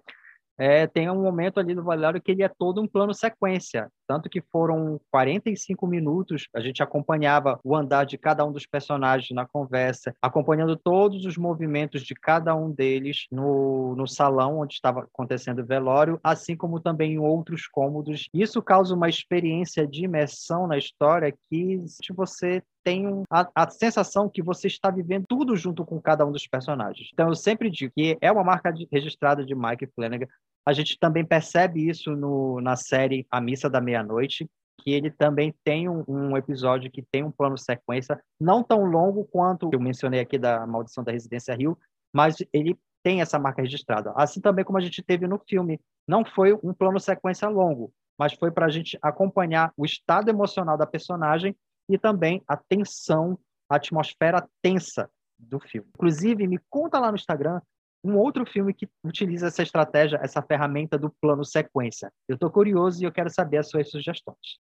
é, 0.58 0.86
tem 0.86 1.10
um 1.10 1.22
momento 1.22 1.60
ali 1.60 1.75
no 1.75 1.82
Valério 1.82 2.20
que 2.20 2.32
ele 2.32 2.42
é 2.42 2.48
todo 2.48 2.80
um 2.80 2.88
plano 2.88 3.12
sequência, 3.12 3.90
tanto 4.06 4.28
que 4.28 4.40
foram 4.40 5.00
45 5.10 5.86
minutos, 5.86 6.48
a 6.54 6.60
gente 6.60 6.82
acompanhava 6.82 7.58
o 7.64 7.75
andar 7.75 8.04
de 8.04 8.16
cada 8.16 8.44
um 8.44 8.52
dos 8.52 8.66
personagens 8.66 9.30
na 9.34 9.46
conversa, 9.46 10.14
acompanhando 10.22 10.76
todos 10.76 11.25
os 11.25 11.36
movimentos 11.36 12.02
de 12.02 12.14
cada 12.14 12.54
um 12.54 12.70
deles 12.70 13.26
no, 13.30 13.94
no 13.96 14.06
salão 14.06 14.58
onde 14.60 14.75
estava 14.75 15.00
acontecendo 15.00 15.60
o 15.60 15.66
velório, 15.66 16.20
assim 16.22 16.56
como 16.56 16.80
também 16.80 17.14
em 17.14 17.18
outros 17.18 17.66
cômodos. 17.66 18.28
Isso 18.32 18.62
causa 18.62 18.94
uma 18.94 19.08
experiência 19.08 19.86
de 19.86 20.04
imersão 20.04 20.66
na 20.66 20.78
história 20.78 21.34
que 21.50 21.84
você 22.14 22.62
tem 22.86 23.04
a, 23.28 23.48
a, 23.52 23.68
sensação 23.68 24.28
que 24.28 24.40
você 24.40 24.68
está 24.68 24.92
vivendo 24.92 25.25
tudo 25.28 25.56
junto 25.56 25.84
com 25.84 26.00
cada 26.00 26.25
um 26.25 26.30
dos 26.30 26.46
personagens. 26.46 27.10
Então, 27.12 27.26
eu 27.26 27.34
sempre 27.34 27.68
digo 27.68 27.92
que 27.92 28.16
é 28.20 28.30
uma 28.30 28.44
marca 28.44 28.70
de, 28.70 28.86
registrada 28.92 29.44
de 29.44 29.56
Mike 29.56 29.88
Flanagan. 29.88 30.28
A 30.66 30.73
gente 30.73 30.99
também 30.99 31.25
percebe 31.25 31.88
isso 31.88 32.16
no, 32.16 32.61
na 32.61 32.75
série 32.75 33.25
A 33.30 33.40
Missa 33.40 33.70
da 33.70 33.80
Meia-Noite, 33.80 34.50
que 34.80 34.90
ele 34.90 35.11
também 35.11 35.54
tem 35.64 35.88
um, 35.88 36.04
um, 36.08 36.37
episódio 36.37 36.90
que 36.90 37.02
tem 37.02 37.23
um 37.23 37.30
plano 37.30 37.56
sequência, 37.56 38.20
não 38.38 38.62
tão 38.62 38.85
longo 38.85 39.25
quanto 39.25 39.70
eu 39.73 39.80
mencionei 39.80 40.20
aqui 40.20 40.38
da 40.38 40.66
Maldição 40.66 41.04
da 41.04 41.12
Residência 41.12 41.54
Rio, 41.54 41.78
mas 42.12 42.37
ele 42.52 42.76
tem 43.02 43.20
essa 43.20 43.38
marca 43.38 43.62
registrada. 43.62 44.12
Assim 44.16 44.40
também 44.40 44.64
como 44.64 44.78
a 44.78 44.80
gente 44.80 45.00
teve 45.02 45.28
no 45.28 45.38
filme. 45.49 45.80
Não 46.08 46.25
foi 46.25 46.52
um 46.54 46.75
plano 46.75 46.99
sequência 46.99 47.49
longo, 47.49 47.92
mas 48.18 48.32
foi 48.32 48.50
para 48.50 48.66
a 48.66 48.68
gente 48.68 48.99
acompanhar 49.00 49.73
o 49.76 49.85
estado 49.85 50.28
emocional 50.28 50.76
da 50.76 50.87
personagem 50.87 51.56
e 51.88 51.96
também 51.96 52.42
a 52.49 52.56
tensão, 52.56 53.38
a 53.70 53.76
atmosfera 53.76 54.49
tensa 54.61 55.08
do 55.38 55.61
filme. 55.61 55.88
Inclusive, 55.94 56.46
me 56.49 56.58
conta 56.68 56.99
lá 56.99 57.11
no 57.11 57.16
Instagram 57.16 57.61
um 58.06 58.16
outro 58.16 58.46
filme 58.46 58.72
que 58.72 58.88
utiliza 59.04 59.48
essa 59.48 59.62
estratégia, 59.62 60.20
essa 60.22 60.40
ferramenta 60.40 60.96
do 60.96 61.10
plano 61.20 61.44
sequência. 61.44 62.12
Eu 62.28 62.34
estou 62.34 62.48
curioso 62.48 63.02
e 63.02 63.04
eu 63.04 63.10
quero 63.10 63.28
saber 63.28 63.58
as 63.58 63.68
suas 63.68 63.90
sugestões. 63.90 64.60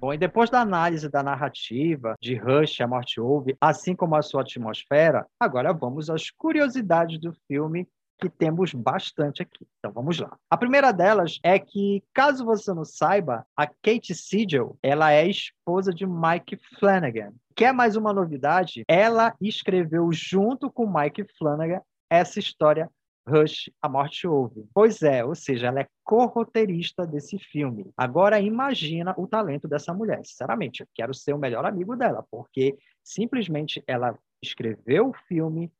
Bom, 0.00 0.12
e 0.12 0.18
depois 0.18 0.50
da 0.50 0.60
análise 0.60 1.08
da 1.08 1.22
narrativa 1.22 2.16
de 2.20 2.34
Rush, 2.34 2.80
A 2.80 2.88
Morte 2.88 3.20
Ouve, 3.20 3.56
assim 3.60 3.94
como 3.94 4.16
a 4.16 4.22
sua 4.22 4.40
atmosfera, 4.40 5.24
agora 5.38 5.72
vamos 5.72 6.10
às 6.10 6.28
curiosidades 6.28 7.20
do 7.20 7.32
filme 7.46 7.86
que 8.22 8.30
temos 8.30 8.72
bastante 8.72 9.42
aqui. 9.42 9.66
Então 9.80 9.90
vamos 9.90 10.16
lá. 10.20 10.38
A 10.48 10.56
primeira 10.56 10.92
delas 10.92 11.40
é 11.42 11.58
que, 11.58 12.04
caso 12.14 12.44
você 12.44 12.72
não 12.72 12.84
saiba, 12.84 13.44
a 13.56 13.66
Kate 13.66 14.14
Siegel, 14.14 14.78
ela 14.80 15.12
é 15.12 15.28
esposa 15.28 15.92
de 15.92 16.06
Mike 16.06 16.56
Flanagan. 16.78 17.32
Quer 17.56 17.74
mais 17.74 17.96
uma 17.96 18.12
novidade? 18.12 18.84
Ela 18.86 19.34
escreveu 19.40 20.12
junto 20.12 20.70
com 20.70 20.86
Mike 20.86 21.26
Flanagan 21.36 21.80
essa 22.08 22.38
história 22.38 22.88
Rush, 23.28 23.70
A 23.80 23.88
Morte 23.88 24.26
Ouve. 24.26 24.64
Pois 24.72 25.02
é, 25.02 25.24
ou 25.24 25.34
seja, 25.34 25.66
ela 25.66 25.80
é 25.80 25.88
co-roteirista 26.04 27.04
desse 27.04 27.38
filme. 27.38 27.90
Agora 27.96 28.40
imagina 28.40 29.14
o 29.16 29.26
talento 29.26 29.66
dessa 29.66 29.92
mulher. 29.92 30.24
Sinceramente, 30.24 30.82
eu 30.82 30.88
quero 30.94 31.12
ser 31.12 31.32
o 31.32 31.38
melhor 31.38 31.64
amigo 31.64 31.96
dela, 31.96 32.24
porque 32.30 32.76
simplesmente 33.02 33.82
ela 33.86 34.16
escreveu 34.40 35.08
o 35.10 35.14
filme, 35.28 35.72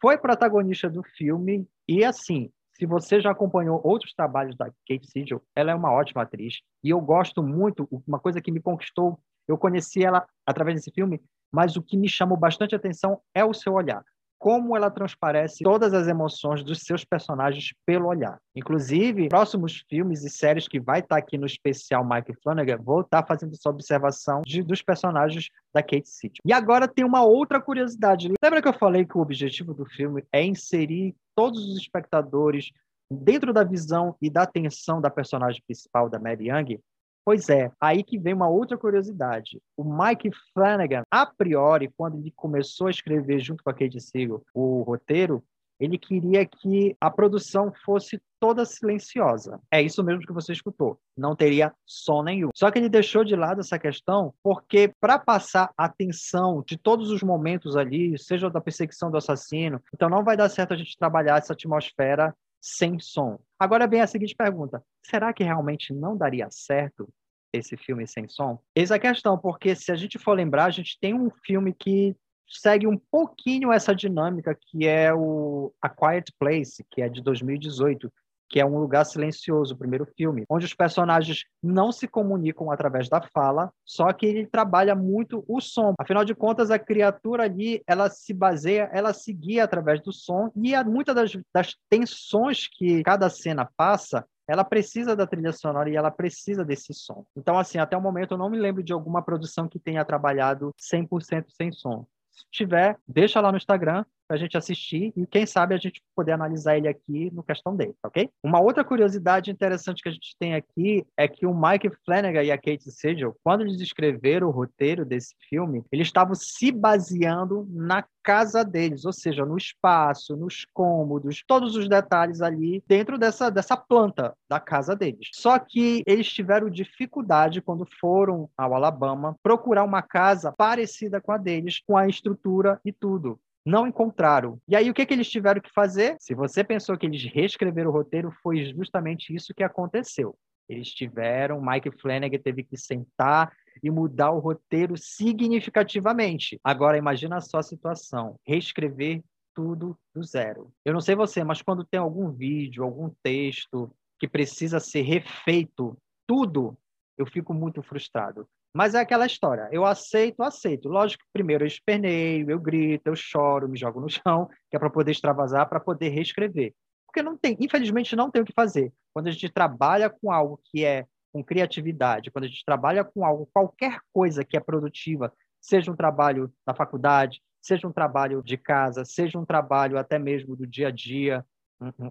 foi 0.00 0.18
protagonista 0.18 0.88
do 0.88 1.02
filme 1.02 1.68
e 1.88 2.04
assim, 2.04 2.50
Se 2.78 2.86
você 2.86 3.20
já 3.20 3.30
acompanhou 3.30 3.78
outros 3.84 4.14
trabalhos 4.14 4.56
da 4.56 4.66
Kate 4.88 5.06
Siegel, 5.06 5.42
ela 5.54 5.70
é 5.70 5.74
uma 5.74 5.92
ótima 5.92 6.22
atriz. 6.22 6.60
E 6.82 6.88
eu 6.88 6.98
gosto 6.98 7.42
muito, 7.42 7.86
uma 8.08 8.18
coisa 8.18 8.40
que 8.40 8.50
me 8.50 8.58
conquistou, 8.58 9.20
eu 9.46 9.58
conheci 9.58 10.02
ela 10.02 10.26
através 10.46 10.76
desse 10.76 10.90
filme, 10.90 11.20
mas 11.52 11.76
o 11.76 11.82
que 11.82 11.94
me 11.94 12.08
chamou 12.08 12.38
bastante 12.38 12.74
atenção 12.74 13.20
é 13.34 13.44
o 13.44 13.52
seu 13.52 13.74
olhar 13.74 14.02
como 14.40 14.74
ela 14.74 14.90
transparece 14.90 15.62
todas 15.62 15.92
as 15.92 16.08
emoções 16.08 16.64
dos 16.64 16.80
seus 16.80 17.04
personagens 17.04 17.74
pelo 17.84 18.08
olhar. 18.08 18.40
Inclusive, 18.56 19.28
próximos 19.28 19.84
filmes 19.86 20.24
e 20.24 20.30
séries 20.30 20.66
que 20.66 20.80
vai 20.80 21.00
estar 21.00 21.18
aqui 21.18 21.36
no 21.36 21.44
especial 21.44 22.02
Mike 22.02 22.32
Flanagan, 22.42 22.78
vou 22.78 23.02
estar 23.02 23.24
fazendo 23.26 23.52
essa 23.52 23.68
observação 23.68 24.40
de, 24.40 24.62
dos 24.62 24.80
personagens 24.80 25.50
da 25.74 25.82
Kate 25.82 26.08
City. 26.08 26.40
E 26.42 26.54
agora 26.54 26.88
tem 26.88 27.04
uma 27.04 27.22
outra 27.22 27.60
curiosidade. 27.60 28.32
Lembra 28.42 28.62
que 28.62 28.68
eu 28.68 28.72
falei 28.72 29.04
que 29.04 29.18
o 29.18 29.20
objetivo 29.20 29.74
do 29.74 29.84
filme 29.84 30.24
é 30.32 30.42
inserir 30.42 31.14
todos 31.36 31.62
os 31.68 31.76
espectadores 31.76 32.70
dentro 33.10 33.52
da 33.52 33.62
visão 33.62 34.16
e 34.22 34.30
da 34.30 34.44
atenção 34.44 35.02
da 35.02 35.10
personagem 35.10 35.62
principal, 35.66 36.08
da 36.08 36.18
Mary 36.18 36.48
Young? 36.48 36.80
Pois 37.24 37.48
é, 37.48 37.70
aí 37.80 38.02
que 38.02 38.18
vem 38.18 38.34
uma 38.34 38.48
outra 38.48 38.76
curiosidade. 38.76 39.60
O 39.76 39.84
Mike 39.84 40.30
Flanagan, 40.52 41.02
a 41.10 41.26
priori, 41.26 41.92
quando 41.96 42.18
ele 42.18 42.32
começou 42.34 42.86
a 42.86 42.90
escrever 42.90 43.40
junto 43.40 43.62
com 43.62 43.70
a 43.70 43.74
Kate 43.74 44.00
Siegel 44.00 44.42
o 44.54 44.82
roteiro, 44.82 45.42
ele 45.80 45.96
queria 45.96 46.44
que 46.44 46.94
a 47.00 47.10
produção 47.10 47.72
fosse 47.84 48.20
toda 48.38 48.64
silenciosa. 48.64 49.58
É 49.70 49.80
isso 49.80 50.04
mesmo 50.04 50.26
que 50.26 50.32
você 50.32 50.52
escutou. 50.52 50.98
Não 51.16 51.34
teria 51.34 51.72
som 51.86 52.22
nenhum. 52.22 52.50
Só 52.54 52.70
que 52.70 52.78
ele 52.78 52.88
deixou 52.88 53.24
de 53.24 53.34
lado 53.34 53.60
essa 53.60 53.78
questão 53.78 54.34
porque 54.42 54.92
para 55.00 55.18
passar 55.18 55.72
a 55.76 55.88
tensão 55.88 56.62
de 56.66 56.76
todos 56.76 57.10
os 57.10 57.22
momentos 57.22 57.76
ali, 57.76 58.18
seja 58.18 58.50
da 58.50 58.60
perseguição 58.60 59.10
do 59.10 59.16
assassino, 59.16 59.80
então 59.94 60.08
não 60.08 60.22
vai 60.22 60.36
dar 60.36 60.50
certo 60.50 60.74
a 60.74 60.76
gente 60.76 60.98
trabalhar 60.98 61.38
essa 61.38 61.54
atmosfera 61.54 62.34
sem 62.60 62.98
som. 62.98 63.38
Agora 63.58 63.86
vem 63.86 64.00
a 64.00 64.06
seguinte 64.06 64.34
pergunta: 64.34 64.84
será 65.02 65.32
que 65.32 65.44
realmente 65.44 65.92
não 65.92 66.16
daria 66.16 66.48
certo 66.50 67.08
esse 67.52 67.76
filme 67.76 68.06
sem 68.06 68.28
som? 68.28 68.58
Eis 68.74 68.90
a 68.90 68.98
questão, 68.98 69.38
porque 69.38 69.74
se 69.74 69.90
a 69.90 69.96
gente 69.96 70.18
for 70.18 70.34
lembrar, 70.34 70.66
a 70.66 70.70
gente 70.70 70.98
tem 71.00 71.14
um 71.14 71.30
filme 71.44 71.72
que 71.72 72.14
segue 72.48 72.86
um 72.86 72.98
pouquinho 73.10 73.72
essa 73.72 73.94
dinâmica, 73.94 74.56
que 74.60 74.86
é 74.86 75.14
o 75.14 75.72
A 75.80 75.88
Quiet 75.88 76.32
Place, 76.38 76.84
que 76.90 77.00
é 77.00 77.08
de 77.08 77.22
2018, 77.22 78.12
que 78.50 78.58
é 78.58 78.66
Um 78.66 78.78
Lugar 78.78 79.06
Silencioso, 79.06 79.74
o 79.74 79.78
primeiro 79.78 80.04
filme, 80.16 80.44
onde 80.50 80.66
os 80.66 80.74
personagens 80.74 81.44
não 81.62 81.92
se 81.92 82.08
comunicam 82.08 82.70
através 82.70 83.08
da 83.08 83.22
fala, 83.22 83.72
só 83.84 84.12
que 84.12 84.26
ele 84.26 84.44
trabalha 84.44 84.94
muito 84.96 85.44
o 85.46 85.60
som. 85.60 85.94
Afinal 85.98 86.24
de 86.24 86.34
contas, 86.34 86.68
a 86.70 86.78
criatura 86.78 87.44
ali, 87.44 87.80
ela 87.86 88.10
se 88.10 88.34
baseia, 88.34 88.90
ela 88.92 89.14
se 89.14 89.32
guia 89.32 89.62
através 89.62 90.02
do 90.02 90.12
som, 90.12 90.50
e 90.56 90.74
muitas 90.82 91.14
das, 91.14 91.32
das 91.54 91.76
tensões 91.88 92.66
que 92.66 93.04
cada 93.04 93.30
cena 93.30 93.70
passa, 93.76 94.26
ela 94.48 94.64
precisa 94.64 95.14
da 95.14 95.28
trilha 95.28 95.52
sonora 95.52 95.88
e 95.88 95.94
ela 95.94 96.10
precisa 96.10 96.64
desse 96.64 96.92
som. 96.92 97.24
Então, 97.36 97.56
assim, 97.56 97.78
até 97.78 97.96
o 97.96 98.02
momento 98.02 98.34
eu 98.34 98.38
não 98.38 98.50
me 98.50 98.58
lembro 98.58 98.82
de 98.82 98.92
alguma 98.92 99.22
produção 99.22 99.68
que 99.68 99.78
tenha 99.78 100.04
trabalhado 100.04 100.74
100% 100.76 101.44
sem 101.50 101.70
som. 101.70 102.04
Se 102.32 102.44
tiver, 102.50 102.98
deixa 103.06 103.40
lá 103.40 103.52
no 103.52 103.58
Instagram 103.58 104.04
para 104.30 104.36
a 104.36 104.38
gente 104.38 104.56
assistir 104.56 105.12
e 105.16 105.26
quem 105.26 105.44
sabe 105.44 105.74
a 105.74 105.76
gente 105.76 106.00
poder 106.14 106.30
analisar 106.30 106.76
ele 106.76 106.86
aqui 106.86 107.32
no 107.32 107.42
questão 107.42 107.74
dele, 107.74 107.96
ok? 108.00 108.30
Uma 108.44 108.60
outra 108.60 108.84
curiosidade 108.84 109.50
interessante 109.50 110.00
que 110.00 110.08
a 110.08 110.12
gente 110.12 110.36
tem 110.38 110.54
aqui 110.54 111.04
é 111.16 111.26
que 111.26 111.44
o 111.44 111.52
Mike 111.52 111.90
Flanagan 112.04 112.44
e 112.44 112.52
a 112.52 112.56
Kate 112.56 112.92
Siegel, 112.92 113.34
quando 113.42 113.62
eles 113.62 113.80
escreveram 113.80 114.46
o 114.46 114.52
roteiro 114.52 115.04
desse 115.04 115.34
filme, 115.48 115.82
eles 115.90 116.06
estavam 116.06 116.36
se 116.36 116.70
baseando 116.70 117.66
na 117.72 118.04
casa 118.22 118.64
deles, 118.64 119.04
ou 119.04 119.12
seja, 119.12 119.44
no 119.44 119.56
espaço, 119.56 120.36
nos 120.36 120.64
cômodos, 120.72 121.42
todos 121.44 121.74
os 121.74 121.88
detalhes 121.88 122.40
ali 122.40 122.84
dentro 122.86 123.18
dessa, 123.18 123.50
dessa 123.50 123.76
planta 123.76 124.32
da 124.48 124.60
casa 124.60 124.94
deles. 124.94 125.28
Só 125.32 125.58
que 125.58 126.04
eles 126.06 126.32
tiveram 126.32 126.70
dificuldade 126.70 127.60
quando 127.60 127.84
foram 128.00 128.48
ao 128.56 128.74
Alabama 128.74 129.34
procurar 129.42 129.82
uma 129.82 130.02
casa 130.02 130.52
parecida 130.52 131.20
com 131.20 131.32
a 131.32 131.36
deles, 131.36 131.80
com 131.84 131.96
a 131.96 132.06
estrutura 132.06 132.80
e 132.84 132.92
tudo 132.92 133.40
não 133.64 133.86
encontraram. 133.86 134.58
E 134.66 134.74
aí, 134.74 134.90
o 134.90 134.94
que, 134.94 135.04
que 135.04 135.14
eles 135.14 135.30
tiveram 135.30 135.60
que 135.60 135.72
fazer? 135.72 136.16
Se 136.18 136.34
você 136.34 136.64
pensou 136.64 136.96
que 136.96 137.06
eles 137.06 137.24
reescreveram 137.24 137.90
o 137.90 137.92
roteiro, 137.92 138.30
foi 138.42 138.72
justamente 138.72 139.34
isso 139.34 139.54
que 139.54 139.62
aconteceu. 139.62 140.36
Eles 140.68 140.88
tiveram, 140.88 141.60
Mike 141.60 141.90
Flanagan 142.00 142.38
teve 142.38 142.62
que 142.62 142.76
sentar 142.76 143.52
e 143.82 143.90
mudar 143.90 144.30
o 144.30 144.38
roteiro 144.38 144.96
significativamente. 144.96 146.60
Agora, 146.62 146.96
imagina 146.96 147.40
só 147.40 147.58
a 147.58 147.62
situação: 147.62 148.36
reescrever 148.46 149.22
tudo 149.54 149.98
do 150.14 150.22
zero. 150.22 150.72
Eu 150.84 150.92
não 150.92 151.00
sei 151.00 151.14
você, 151.14 151.42
mas 151.42 151.60
quando 151.60 151.84
tem 151.84 151.98
algum 151.98 152.30
vídeo, 152.30 152.84
algum 152.84 153.10
texto 153.22 153.90
que 154.18 154.28
precisa 154.28 154.78
ser 154.78 155.02
refeito, 155.02 155.96
tudo, 156.26 156.78
eu 157.18 157.26
fico 157.26 157.52
muito 157.52 157.82
frustrado. 157.82 158.46
Mas 158.72 158.94
é 158.94 159.00
aquela 159.00 159.26
história, 159.26 159.68
eu 159.72 159.84
aceito, 159.84 160.42
aceito. 160.42 160.88
Lógico 160.88 161.24
que 161.24 161.30
primeiro 161.32 161.64
eu 161.64 161.68
esperneio, 161.68 162.50
eu 162.50 162.58
grito, 162.60 163.06
eu 163.06 163.16
choro, 163.16 163.68
me 163.68 163.76
jogo 163.76 164.00
no 164.00 164.08
chão, 164.08 164.48
que 164.70 164.76
é 164.76 164.78
para 164.78 164.90
poder 164.90 165.10
extravasar, 165.10 165.68
para 165.68 165.80
poder 165.80 166.10
reescrever. 166.10 166.72
Porque 167.06 167.22
não 167.22 167.36
tem, 167.36 167.56
infelizmente 167.58 168.14
não 168.14 168.30
tem 168.30 168.42
o 168.42 168.44
que 168.44 168.52
fazer. 168.52 168.92
Quando 169.12 169.26
a 169.26 169.30
gente 169.32 169.48
trabalha 169.48 170.08
com 170.08 170.30
algo 170.30 170.60
que 170.64 170.84
é 170.84 171.06
com 171.32 171.44
criatividade, 171.44 172.30
quando 172.30 172.44
a 172.44 172.48
gente 172.48 172.64
trabalha 172.64 173.04
com 173.04 173.24
algo, 173.24 173.48
qualquer 173.52 174.00
coisa 174.12 174.44
que 174.44 174.56
é 174.56 174.60
produtiva, 174.60 175.32
seja 175.60 175.90
um 175.90 175.96
trabalho 175.96 176.52
na 176.66 176.74
faculdade, 176.74 177.40
seja 177.60 177.86
um 177.86 177.92
trabalho 177.92 178.42
de 178.42 178.56
casa, 178.56 179.04
seja 179.04 179.38
um 179.38 179.44
trabalho 179.44 179.98
até 179.98 180.18
mesmo 180.18 180.56
do 180.56 180.66
dia 180.66 180.88
a 180.88 180.90
dia, 180.90 181.44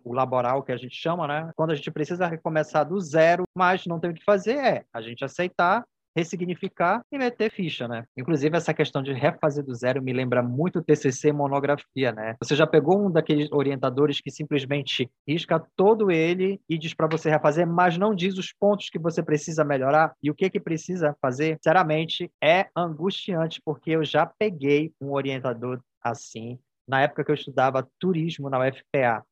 o 0.04 0.14
laboral 0.14 0.64
que 0.64 0.72
a 0.72 0.78
gente 0.78 0.96
chama, 0.96 1.28
né? 1.28 1.52
Quando 1.56 1.72
a 1.72 1.76
gente 1.76 1.92
precisa 1.92 2.28
recomeçar 2.28 2.88
do 2.88 3.00
zero, 3.00 3.44
mas 3.56 3.86
não 3.86 4.00
tem 4.00 4.10
o 4.10 4.14
que 4.14 4.24
fazer, 4.24 4.58
é 4.58 4.86
a 4.92 5.02
gente 5.02 5.24
aceitar 5.24 5.86
ressignificar 6.20 7.02
e 7.12 7.18
meter 7.18 7.52
ficha, 7.52 7.88
né? 7.88 8.06
Inclusive, 8.18 8.56
essa 8.56 8.74
questão 8.74 9.02
de 9.02 9.14
refazer 9.14 9.64
do 9.64 9.74
zero 9.74 10.02
me 10.02 10.14
lembra 10.14 10.44
muito 10.44 10.82
TCC 10.82 11.32
monografia, 11.32 12.12
né? 12.12 12.36
Você 12.42 12.56
já 12.56 12.68
pegou 12.68 13.06
um 13.06 13.12
daqueles 13.12 13.50
orientadores 13.52 14.20
que 14.22 14.30
simplesmente 14.30 15.10
risca 15.28 15.64
todo 15.76 16.12
ele 16.12 16.62
e 16.70 16.78
diz 16.78 16.94
para 16.94 17.08
você 17.08 17.30
refazer, 17.30 17.66
mas 17.66 17.98
não 17.98 18.14
diz 18.14 18.38
os 18.38 18.52
pontos 18.52 18.90
que 18.90 19.00
você 19.00 19.24
precisa 19.24 19.64
melhorar 19.64 20.14
e 20.22 20.30
o 20.30 20.36
que 20.36 20.50
que 20.50 20.60
precisa 20.60 21.16
fazer? 21.22 21.56
Sinceramente, 21.56 22.32
é 22.44 22.68
angustiante, 22.76 23.62
porque 23.64 23.92
eu 23.92 24.04
já 24.04 24.26
peguei 24.26 24.92
um 25.02 25.12
orientador 25.12 25.80
assim, 26.02 26.60
na 26.88 27.02
época 27.02 27.24
que 27.24 27.32
eu 27.32 27.36
estudava 27.36 27.88
turismo 28.00 28.50
na 28.50 28.60
UFPA. 28.60 29.26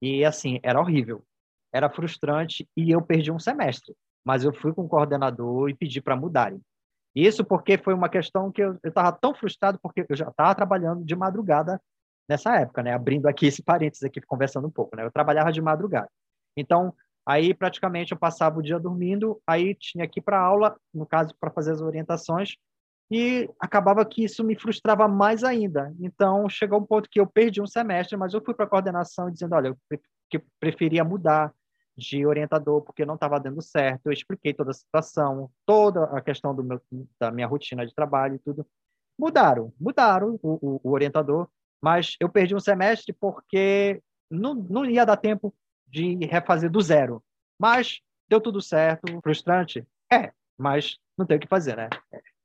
E, 0.00 0.24
assim, 0.24 0.58
era 0.62 0.80
horrível. 0.80 1.24
Era 1.72 1.88
frustrante 1.88 2.68
e 2.76 2.90
eu 2.90 3.00
perdi 3.00 3.30
um 3.30 3.38
semestre 3.38 3.94
mas 4.24 4.44
eu 4.44 4.52
fui 4.52 4.72
com 4.72 4.82
o 4.82 4.88
coordenador 4.88 5.68
e 5.68 5.74
pedi 5.74 6.00
para 6.00 6.16
mudarem. 6.16 6.60
Isso 7.14 7.44
porque 7.44 7.76
foi 7.76 7.92
uma 7.92 8.08
questão 8.08 8.50
que 8.50 8.62
eu 8.62 8.78
estava 8.84 9.12
tão 9.12 9.34
frustrado, 9.34 9.78
porque 9.82 10.06
eu 10.08 10.16
já 10.16 10.28
estava 10.28 10.54
trabalhando 10.54 11.04
de 11.04 11.14
madrugada 11.14 11.80
nessa 12.28 12.58
época, 12.58 12.82
né? 12.82 12.94
Abrindo 12.94 13.26
aqui 13.26 13.46
esse 13.46 13.62
parênteses 13.62 14.04
aqui, 14.04 14.20
conversando 14.20 14.66
um 14.68 14.70
pouco, 14.70 14.96
né? 14.96 15.04
Eu 15.04 15.12
trabalhava 15.12 15.52
de 15.52 15.60
madrugada. 15.60 16.08
Então, 16.56 16.94
aí 17.26 17.52
praticamente 17.52 18.12
eu 18.12 18.18
passava 18.18 18.58
o 18.58 18.62
dia 18.62 18.78
dormindo, 18.78 19.40
aí 19.46 19.74
tinha 19.74 20.08
que 20.08 20.20
ir 20.20 20.22
para 20.22 20.40
aula, 20.40 20.76
no 20.92 21.06
caso, 21.06 21.34
para 21.38 21.50
fazer 21.50 21.72
as 21.72 21.82
orientações, 21.82 22.56
e 23.10 23.50
acabava 23.60 24.04
que 24.06 24.24
isso 24.24 24.42
me 24.42 24.58
frustrava 24.58 25.06
mais 25.06 25.44
ainda. 25.44 25.94
Então, 26.00 26.48
chegou 26.48 26.80
um 26.80 26.86
ponto 26.86 27.10
que 27.10 27.20
eu 27.20 27.26
perdi 27.26 27.60
um 27.60 27.66
semestre, 27.66 28.16
mas 28.16 28.32
eu 28.32 28.42
fui 28.42 28.54
para 28.54 28.64
a 28.64 28.68
coordenação 28.68 29.30
dizendo, 29.30 29.54
olha, 29.54 29.68
eu 29.68 30.42
preferia 30.58 31.04
mudar, 31.04 31.52
de 31.96 32.26
orientador 32.26 32.82
porque 32.82 33.04
não 33.04 33.14
estava 33.14 33.38
dando 33.38 33.60
certo. 33.62 34.06
Eu 34.06 34.12
expliquei 34.12 34.54
toda 34.54 34.70
a 34.70 34.74
situação, 34.74 35.50
toda 35.66 36.04
a 36.04 36.20
questão 36.20 36.54
meu, 36.54 36.80
da 37.18 37.30
minha 37.30 37.46
rotina 37.46 37.86
de 37.86 37.94
trabalho 37.94 38.36
e 38.36 38.38
tudo. 38.38 38.66
Mudaram, 39.18 39.72
mudaram 39.78 40.38
o, 40.42 40.58
o, 40.60 40.80
o 40.82 40.90
orientador, 40.90 41.48
mas 41.80 42.16
eu 42.18 42.28
perdi 42.28 42.54
um 42.54 42.60
semestre 42.60 43.12
porque 43.12 44.02
não, 44.30 44.54
não 44.54 44.84
ia 44.86 45.04
dar 45.04 45.16
tempo 45.16 45.54
de 45.86 46.14
refazer 46.26 46.70
do 46.70 46.80
zero. 46.80 47.22
Mas 47.58 48.00
deu 48.28 48.40
tudo 48.40 48.62
certo, 48.62 49.20
frustrante? 49.22 49.86
É, 50.10 50.32
mas 50.56 50.98
não 51.16 51.26
tem 51.26 51.36
o 51.36 51.40
que 51.40 51.46
fazer, 51.46 51.76
né? 51.76 51.88